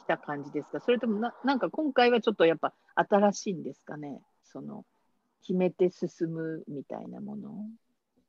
[0.08, 0.80] た感じですか？
[0.80, 4.20] それともななんか今回はちょっとやっぱ新しいんですかね？
[4.42, 4.84] その
[5.42, 7.66] 決めて進むみたいなもの？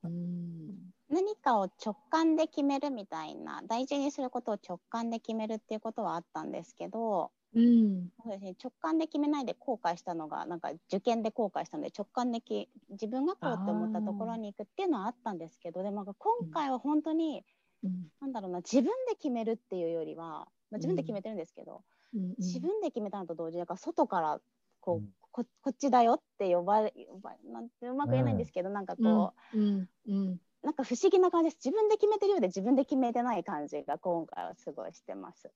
[0.04, 0.76] うん。
[1.10, 8.10] 何かを直感で決めるみたいな大事にすることを直感で決めるっていうことはあったんですけどうん。
[8.22, 17.44] そうです、ね、直感で決めないで後悔したのがなんか受験で後悔したので直感でき自分がこうって思ったところに行くっていうのはあったんですけどでもなんか今回は本当に
[17.84, 18.08] うん。
[18.22, 21.84] なんだろうな自分で決めるっていうよりは、まあ、自分で決めてるんですけど、
[22.16, 24.40] うん自分で決めたのと同時になんか外から
[24.80, 25.10] こう、うん。
[25.32, 29.90] ここっちだよって呼ばれ呼ばなんてうまく言えないんですけど、なんかこう、うん。
[30.08, 30.40] うん。
[30.64, 31.66] なんか不思議な感じです。
[31.66, 35.52] 自分で決めてるようで自分で決めてない感じが今回はすごいしてます。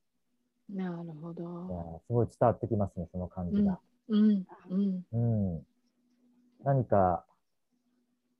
[0.70, 2.01] なるほど。
[2.07, 3.80] すごい伝わってきますね、その感じが。
[4.09, 4.45] うん。
[4.70, 5.03] うん。
[5.11, 5.18] う
[5.57, 5.64] ん。
[6.64, 7.26] 何か、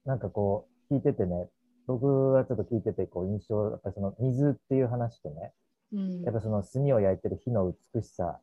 [0.06, 1.50] なんかこう、聞いててね、
[1.88, 5.54] 僕はちょっと聞いてて、こう、印象、やっぱりその水っていう話とね、
[5.94, 6.22] うん。
[6.24, 8.39] やっぱその炭を焼いてる火の美しさ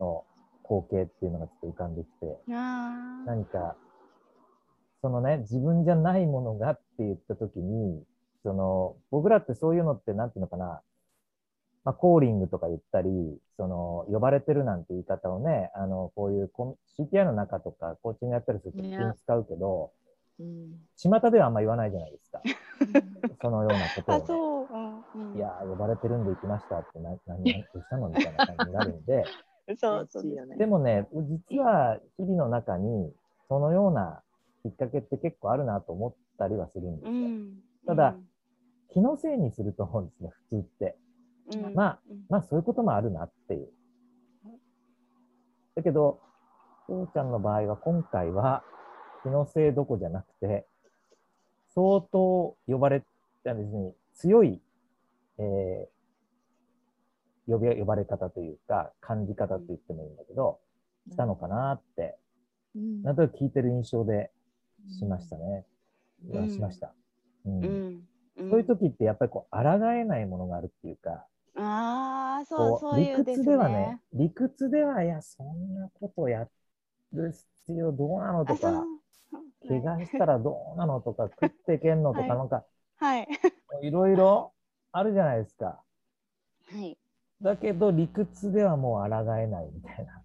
[0.00, 0.24] の
[0.64, 3.76] 光景っていうのがちょっと浮かんできて、あ何か、
[5.00, 8.02] そのね、自分じゃないものがって言ったときに、
[8.42, 10.80] その、僕らってそういうのって、なんていうのかな、
[11.84, 13.10] まあ、コーリングとか言ったり、
[13.56, 16.50] その、呼ばれてるなんて言い方をね、あの、こういう
[16.98, 18.78] CTI の中とか、コーチングやったりすると、
[19.18, 19.90] 使うけど、
[20.42, 22.42] うん巷ではあんま言わないじゃないですか。
[23.40, 24.24] そのようなことを、あね。
[24.26, 29.24] そう、うんうんいやー、呼ばれてるんで行きましたって、な、 何、何どうしたのみたいな感じになるんで、
[29.78, 31.08] そうそう嬉しいよねでもね、
[31.50, 33.12] 実は日々の中に、
[33.48, 34.22] そのような
[34.62, 37.12] きっかけって結構あるなと思ったりはするんですよ。
[37.12, 38.14] うんただ
[38.90, 40.96] 気のせいにすると思うんですね、普通って。
[41.52, 43.68] うんまあうんまあそういうこともあるなっていう。
[45.74, 46.20] だけど、
[46.86, 48.62] 父ちゃんの場合は今回は
[49.22, 50.66] 気のせいどこじゃなくて、
[51.74, 53.02] 相当呼ばれ、
[53.46, 54.60] あ別に強い、
[55.38, 55.92] えー
[57.48, 60.60] 呼び呼ばれ方というか、感じ方と言ってもいいんだけど、
[61.10, 62.16] したのかなって、
[62.76, 64.30] うんなんとなく聞いてる印象で
[64.98, 65.66] しましたね。
[66.30, 66.94] うんしました。
[67.44, 76.48] うんうんうんそういう時ってやっぱりこう、抗えないものがあるっていうか、ああそうこそういう理です屈ではねね。、理屈では、いや、そんなことや
[77.12, 77.32] る
[77.66, 78.84] 必要どうなのとか、
[79.68, 82.38] 怪我したらどうなのとか、 食っていけんのとか、はい。
[82.38, 82.64] なんか、
[82.96, 83.28] はい。
[83.82, 84.52] いろいろ
[84.92, 85.82] あるじゃないですか。
[86.70, 86.98] はい。
[87.40, 90.22] だけど、理屈ではもう抗えないみたいな。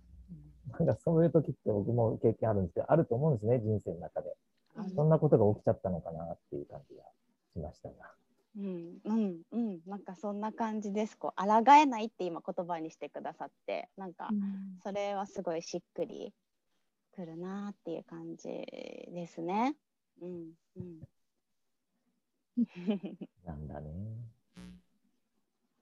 [0.80, 4.36] なんかそういう時って僕も経験あるんですけど、あると思うんですね、人生の中で。
[4.96, 7.04] そんなことが起きちゃったのかなっていう感じが
[7.54, 7.96] しましたが。
[8.58, 9.00] うん。
[9.06, 9.42] うん。
[9.52, 9.80] うん。
[9.88, 11.18] なんかそんな感じです。
[11.18, 14.80] こう抗えないって今言葉にしてくださってなんかうん。
[14.84, 16.34] それはすごいしっくり
[17.18, 19.76] くるなっていう感じですね。
[20.22, 21.00] うんうん。
[23.44, 23.90] なんだね。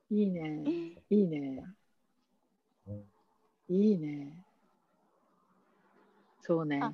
[0.09, 0.63] いいね。
[1.09, 1.61] いいね。
[2.87, 3.03] うん
[3.67, 4.45] いいね。
[6.41, 6.79] そうね。
[6.81, 6.93] あ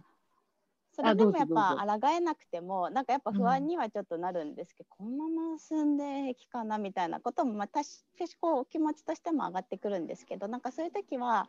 [0.94, 7.86] それでもやっぱ抗えなくてもなんかやっぱ不安にはちょっとなるんですけど、このまま進んで平気かなみたいなこともまあ確
[8.18, 11.48] かにこう気持ちとしても上がってくるんですけどなんかそういう時は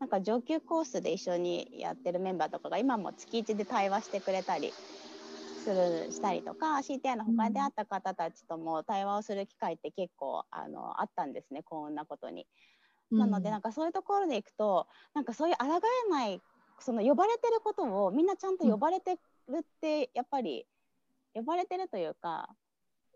[0.00, 4.72] なんか上級コースで一緒にやってるメンバーとかが今も月1で対話してくれたり
[5.62, 12.46] するしたりとか CTI の他で会った方たちとも対話をする機会って結構あのあったんですねこんなことに。
[13.10, 16.40] なのでなんかそういうところでいくとなんかそういう抗えない
[16.78, 19.16] その呼ばれてることをみんなちゃんと呼ばれて
[19.48, 20.64] るってやっぱり
[21.34, 22.48] 呼ばれてるというか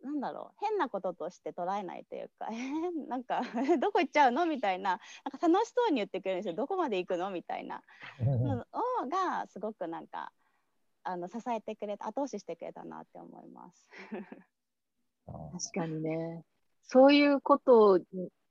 [0.04, 0.56] なんだろう。
[0.60, 3.40] 変なこととして捉えないというかえー なんか
[3.80, 4.46] どこ行っちゃうの？
[4.46, 5.00] みたいな。
[5.24, 7.30] なんか楽しそうに言ってくれるんですよどこまで行くの？
[7.30, 7.82] みたいな。
[8.20, 8.60] の
[9.02, 10.30] をがすごくなんか
[11.02, 13.88] あの支えてくれた後押ししてくれたなって思います。
[15.26, 16.44] 確かにね。
[16.82, 18.00] そういうことを、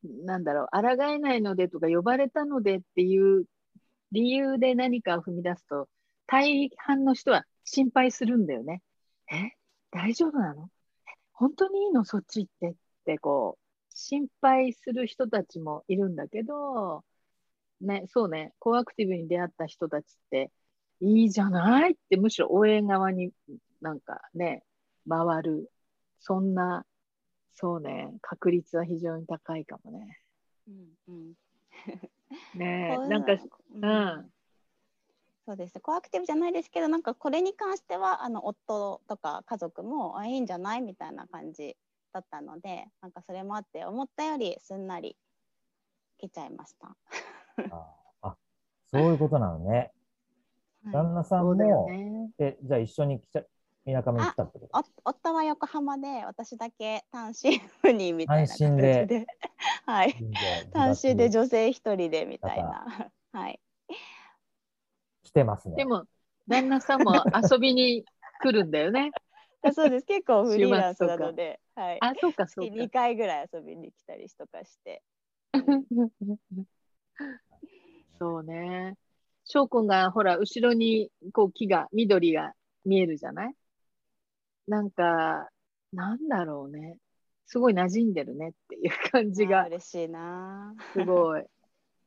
[0.04, 3.46] なんだろう、抗えないのでとか、呼ばれたのでっていう
[4.12, 5.88] 理由で何かを踏み出すと、
[6.26, 8.82] 大半の人は心配するんだよね。
[9.32, 9.52] え？
[9.92, 10.68] 大丈夫なの？
[10.68, 10.83] え
[11.34, 12.76] 本当にいいのそっち行ってっ
[13.06, 17.04] て、こう、心配する人たちもいるんだけど、
[17.82, 20.52] ね、そうね、コアアクティブに出会った人たちって、
[21.02, 23.32] いいじゃないって、むしろ応援側に
[23.82, 24.64] なんかね、
[25.08, 25.70] 回る。
[26.20, 26.86] そんな、
[27.54, 30.20] そうね、確率は非常に高いかもね。
[30.68, 31.34] うんうん
[32.56, 34.13] ね なんか、うんうん
[35.54, 35.80] そうです。
[35.80, 41.78] コアアクティブじゃないですけどなんかこれに関してはあの夫とか家族もあいいんじゃないみたいな感じ
[42.12, 45.16] だったのでなんかそれもあって思ったよりすんなり
[46.18, 46.96] 来ちゃいました。
[47.70, 47.86] あ
[48.24, 48.36] あ、
[48.90, 49.92] そういうことなのね。
[50.86, 50.94] はい。
[50.94, 52.32] 旦那さんも、ね。
[52.40, 53.44] え、じゃあ一緒に来ちゃ、
[53.86, 54.80] みなかみに来たってこと？
[55.06, 59.20] お夫は横浜で私だけ単身赴任みたいな単身形で。
[59.20, 59.28] で
[59.86, 60.16] はい。
[60.74, 63.12] 単身で自女性一人でみたいな。
[63.34, 63.60] はい。
[63.60, 63.60] 来
[65.34, 65.76] てますね。
[65.76, 66.06] でも、
[66.48, 68.06] 旦那さんも遊びに
[68.42, 69.12] 来るんだよね。
[69.64, 72.90] あそうです結構フリーランスなのではいあ、そうか、そう月か2。
[72.90, 75.02] 回ぐらい遊びに来たりとかして
[78.20, 78.96] そうね。
[79.46, 82.54] 翔くんが、ほら、後ろに、こう、木が、緑が
[82.86, 83.54] 見えるじゃない？
[84.68, 85.50] なんか、
[85.92, 86.98] なんだろうね。
[87.46, 90.74] すごい馴染んでるねっていう感じあがー嬉しいな。
[90.94, 91.44] すごい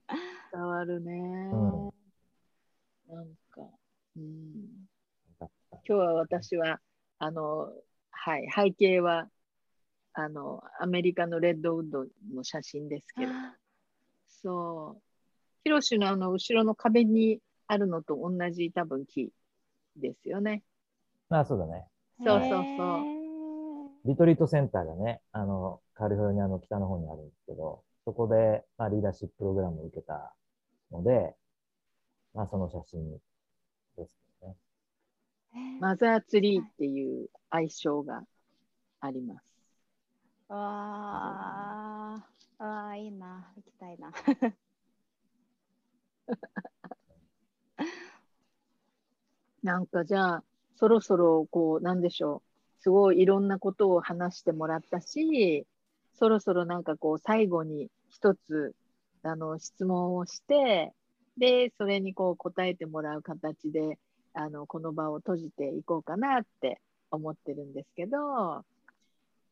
[0.53, 1.13] 伝わるね。
[1.53, 1.57] う
[1.91, 2.06] ん
[3.09, 3.63] なんか、
[4.17, 4.67] うん、
[5.39, 5.49] 今
[5.85, 6.81] 日は私は
[7.19, 7.73] あの、
[8.11, 9.29] はい、背景は
[10.13, 13.33] あのアメリカのレッドウッドの写真ですけど、
[14.43, 15.03] そう、
[15.65, 19.31] ヒロシのあの後ろの壁にあるのと同じ多分木
[19.97, 20.63] ですよね。
[21.29, 21.85] まあそうだね。
[22.19, 23.01] そうそうそう。
[24.05, 24.09] う。
[24.09, 30.33] リトリートセンターがね、あの、カリフォルニアの北の方にあるんですけど、そこで、まあ、リーダーシッププログラムを受けた
[30.93, 31.35] ので、
[32.37, 33.19] まあ、その写真
[33.97, 34.55] ですね。
[35.81, 38.25] マザーツリーっていう愛称が
[39.01, 39.47] あります。
[40.49, 40.59] わ
[42.59, 43.51] あ、わあ、いいな。
[43.57, 44.13] 行きたいな。
[49.63, 52.43] なんかじゃあ、そろそろこう、なんでしょ
[52.79, 55.67] う、すごいいろんなことを話してもらったし、
[56.13, 58.75] そろそろなんかこう、最後に一つ、
[59.23, 60.93] あの、質問をして、
[61.39, 63.99] で、それにこう答えてもらう形で、
[64.35, 66.81] あの、この場を閉じていこうかなって
[67.11, 68.65] 思ってるんですけど、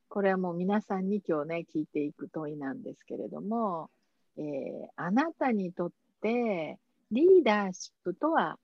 [0.09, 3.91] これはもう皆さんに今日ね、聞いていく問いなんですけれども、
[4.37, 6.79] えーあなたにとって
[7.13, 8.59] リーダーシップとは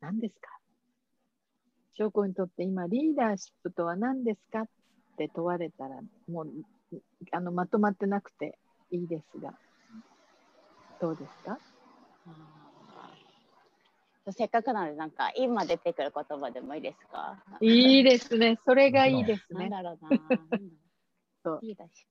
[0.00, 0.48] 何ですか？
[1.94, 4.68] 翔子にとって今リーダーシップとは何ですかっ
[5.16, 6.48] て問われたらもう
[7.30, 8.58] あのまとまってなくて
[8.90, 9.52] いいですが
[11.00, 11.58] どうですか？
[14.32, 17.36] せっかくなので、なんか今出てくる言葉でもいいですか？
[17.60, 18.58] いいですね。
[18.64, 19.68] それがいいですね。
[19.68, 20.10] なんだろうな。
[21.42, 21.60] そう。
[21.62, 21.66] う。
[21.66, 22.06] いいだし。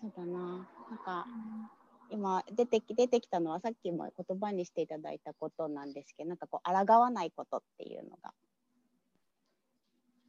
[0.00, 0.38] そうだな。
[0.38, 1.26] なんか
[2.10, 8.32] 今出てき出てきたのはさっきも言葉にしていただいたことなんですけどなんかこう抗わないことっていうのが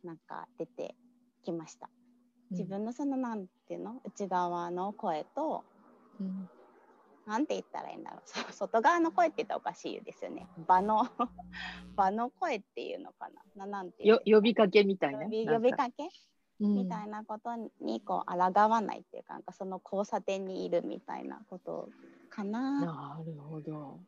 [0.03, 0.95] なんか出て
[1.43, 1.89] きました。
[2.49, 4.01] 自分のそのなんていうの？
[4.03, 5.63] 内側の声と
[6.19, 6.49] うん。
[7.27, 8.21] なんて言ったらいいんだろう。
[8.25, 10.47] そ外側の声って言ったらおかしいですよね。
[10.67, 11.07] 場の
[11.95, 13.65] 場の声っていうのかな。
[13.65, 15.19] ななんて呼びかけみたいな？
[15.25, 16.03] 呼びかけ？
[16.03, 16.09] うん
[16.67, 21.89] みたいなことにこう抗わないっていうかなんかその交差点にいるみたいなこと
[22.29, 22.81] かな。
[22.81, 23.99] なるほど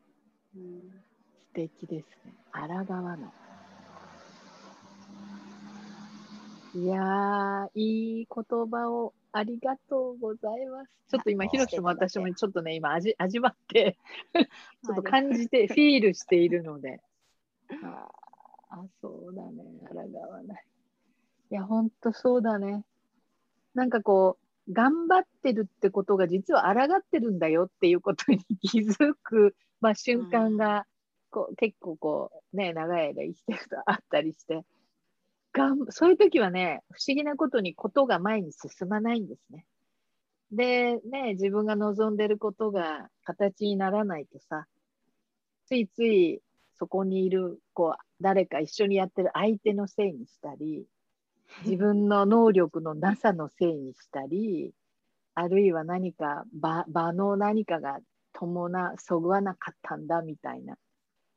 [0.56, 3.30] うん素敵ですね抗わない
[6.76, 10.90] いやー、いい言葉をありがとうございます。
[11.08, 13.96] ちょっと今、あひろしも私もちょっとね、今味、味わって、
[14.34, 17.00] ちょっと感じて、フィールしているので。
[17.70, 18.24] あー
[18.70, 20.66] あ、そうだね、抗わない。
[21.54, 22.84] いや、ほんとそうだね。
[23.74, 24.38] なんかこ
[24.68, 30.84] う、頑張ってるってことが実は抗ってるんだよっていうことに気づく、 まあ、瞬間が、
[31.30, 34.64] こう結構こう、ね、長い間生きてるとあったりして、
[35.52, 39.64] がんそういう時はね、不思議なことにことが前に進まないんですね。
[40.50, 44.66] で、ね、自分が望んでることが形にならないとさ、
[45.66, 46.42] ついつい
[46.72, 50.88] そこにいる、こう、誰か一緒にやってる相手のせいにしたり、
[51.62, 54.72] 自分の能力のなさのせいにしたり、
[55.34, 57.98] あるいは何か場場の何かが
[58.32, 60.76] 伴そぐわなかったんだみたいな。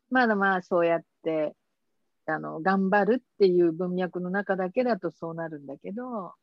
[0.10, 1.54] まだまあそうやって
[2.26, 6.34] あの頑張るっていう文脈の中だけだとそうなるんだけど、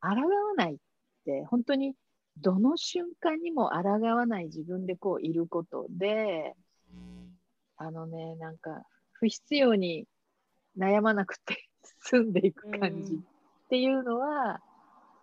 [0.00, 0.16] 抗わ
[0.56, 0.76] ないっ
[1.24, 1.94] て本当に
[2.38, 6.54] どの瞬間にも抗わない自分でこういることで、
[7.76, 10.06] あのね、なんか不必要に
[10.78, 14.60] 悩まなくて済んでいく感じっていうのは、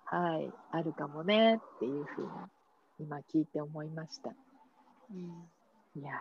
[0.06, 2.30] はい、あるかもねっていうふうに
[3.00, 4.30] 今聞いて思いました。
[4.30, 4.34] い
[6.02, 6.16] やー、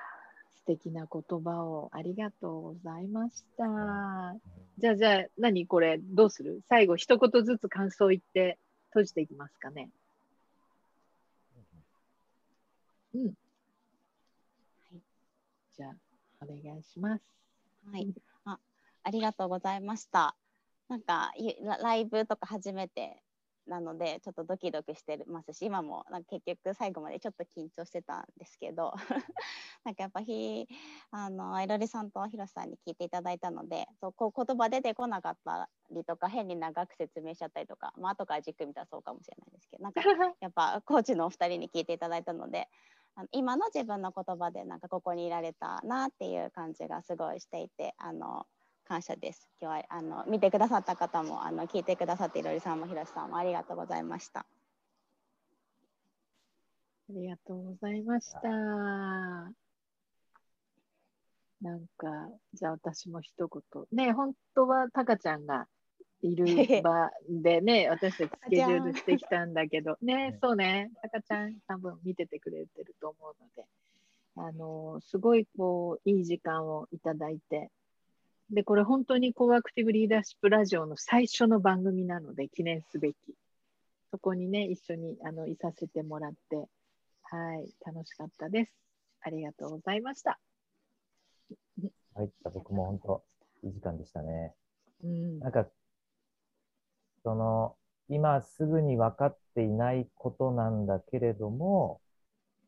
[0.59, 3.65] 素敵な言葉をありがとうございました。
[4.79, 6.63] じゃあ、じゃあ、何これ、どうする？
[6.69, 8.59] 最後、一言ずつ感想言って
[8.91, 9.91] 閉じていきますかね。
[13.15, 13.35] うん。
[15.77, 15.95] じゃあ、
[16.43, 17.23] お願いします。
[17.91, 18.13] はい、
[19.07, 20.37] あありがとうございました。
[20.89, 21.33] なんか
[21.81, 23.23] ライブとか初めて
[23.67, 28.95] なのでちょっとドキドキしてますし今もなんか結局最後までちょっと緊張してたんですけど
[29.85, 30.69] なんかやっぱひ
[31.11, 40.01] あのいろりさんとひろしさんに聞いていただいたのでそうこう言葉出てこなかったりとか変に長く説明しちゃったりとか、まあ後からじっくり見たらそうかもしれないですけどなんか
[40.41, 42.69] やっぱコーチのお二人に聞いていただいたので
[43.17, 48.47] あの今の自分の言葉でなんかここにいられたなっていう感じがすごいしていてあの
[48.89, 49.49] 感謝です。
[49.61, 54.41] 今日はあの見てくださった方もあの聞いてくださっていろりさんもひろしさんもありがとうございました。
[54.41, 54.45] あ
[57.11, 58.49] りがとうございました。
[61.63, 62.07] なんか、
[62.55, 63.85] じゃあ私も一言。
[63.93, 65.67] ね、本当はタカちゃんが
[66.23, 66.47] いる
[66.83, 73.67] 場でね、 私たちスケジュールしてきたんだけど、ね、そうね、タカちゃん多分見ててくれてると思うので、
[74.37, 77.71] あの、すごいこう、いい時間をいただいて、
[78.51, 83.17] で、これ本当にコーアクティブリーダーシップラジオの最初の番組なので、記念すべき。
[84.13, 86.69] そこにね、一緒にあのいさせてもらって、
[87.23, 88.73] はい、楽しかったです。
[89.23, 90.39] ありがとうございました。
[92.15, 93.25] はい、僕も本当、
[93.65, 94.55] いい時間でしたね。
[95.03, 95.67] うんなんか、
[97.25, 97.77] その、
[98.09, 102.01] 今すぐに分かっていないことなんだけれども、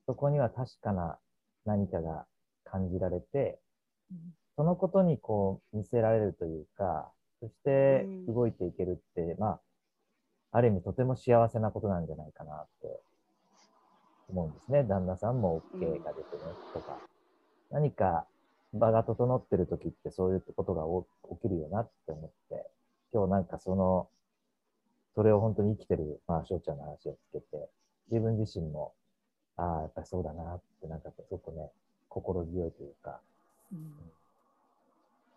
[0.06, 1.18] そこには確かな
[1.64, 2.26] 何かが
[2.64, 3.60] 感じられて、
[4.58, 7.08] そのことにこう見せられるというか、
[7.40, 9.60] そしてうん動いていけるって、まあ、
[10.50, 13.00] ある意味とても幸せなことなんじゃないかなって
[14.28, 14.82] 思うんですね。
[14.82, 16.42] 旦那さんも OK が出てね、
[16.74, 16.98] とか。
[17.70, 18.26] 何か
[18.74, 21.06] 場が整ってる時ってそういうことがお
[21.36, 22.66] 起きるよなって思って、
[23.14, 24.08] 今日なんかその、
[25.14, 27.68] それを本当に生きてる、まあ、翔ちゃんの話をつけて、
[28.10, 28.92] 自分自身も、
[29.56, 31.70] ああ、やっぱりそうだなって、なんかすごくね、
[32.08, 33.20] 心強いというか、
[33.72, 33.92] うん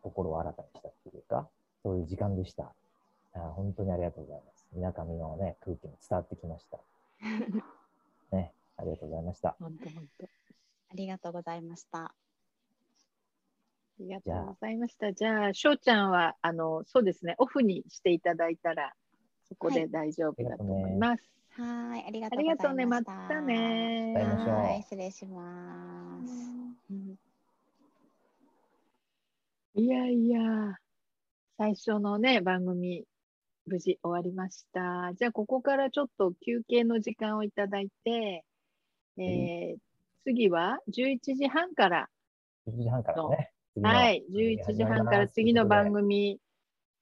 [0.01, 1.47] 心を新たにしたっていうか、
[1.83, 2.71] そういう時間でした。
[3.33, 4.67] あー本当にありがとうございます。
[4.73, 6.79] みなかみのね、空気も伝わってきました。
[8.35, 9.55] ね、ありがとうございました。
[9.59, 10.25] 本当本当。
[10.25, 10.27] あ
[10.93, 11.99] りがとうございました。
[12.03, 12.13] あ
[13.99, 15.13] りがとうございました。
[15.13, 18.93] じゃあ、しょうちゃんは、あの、そうですね、オフにしていただいたら、
[19.47, 21.29] そこで大丈夫だと思います。
[21.51, 22.57] はーい、ありがあとうございました。
[22.57, 24.81] りがとうね、またね。
[24.83, 26.33] 失礼します。
[26.89, 27.17] うん
[29.73, 30.75] いやいや、
[31.57, 33.05] 最初のね、番組、
[33.65, 35.13] 無事終わりました。
[35.15, 38.43] じゃあ、ここからちょっと休憩の時間をいただいて、
[39.17, 39.77] えー
[40.23, 42.07] 次は11時半から、
[42.67, 43.51] 1時半からね。
[43.81, 46.39] はい、11時半から次の番組、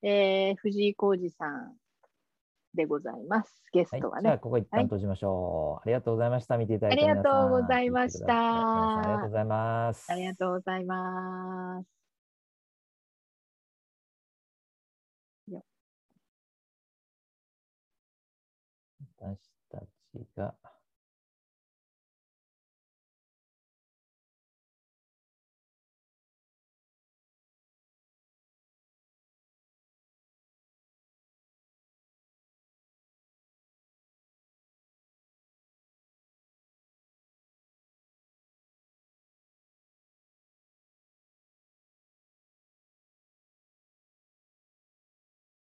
[0.04, 1.76] えー藤井浩二さん
[2.76, 3.64] でございます。
[3.74, 4.22] ゲスはい、トはね。
[4.24, 5.82] じゃあ、ここ一旦閉じましょう。
[5.82, 6.58] ありがとうございました。
[6.58, 10.12] 見ていただいてありがとうございましたありがとうございます。
[10.12, 11.99] ありがとうございます。
[20.36, 20.59] が。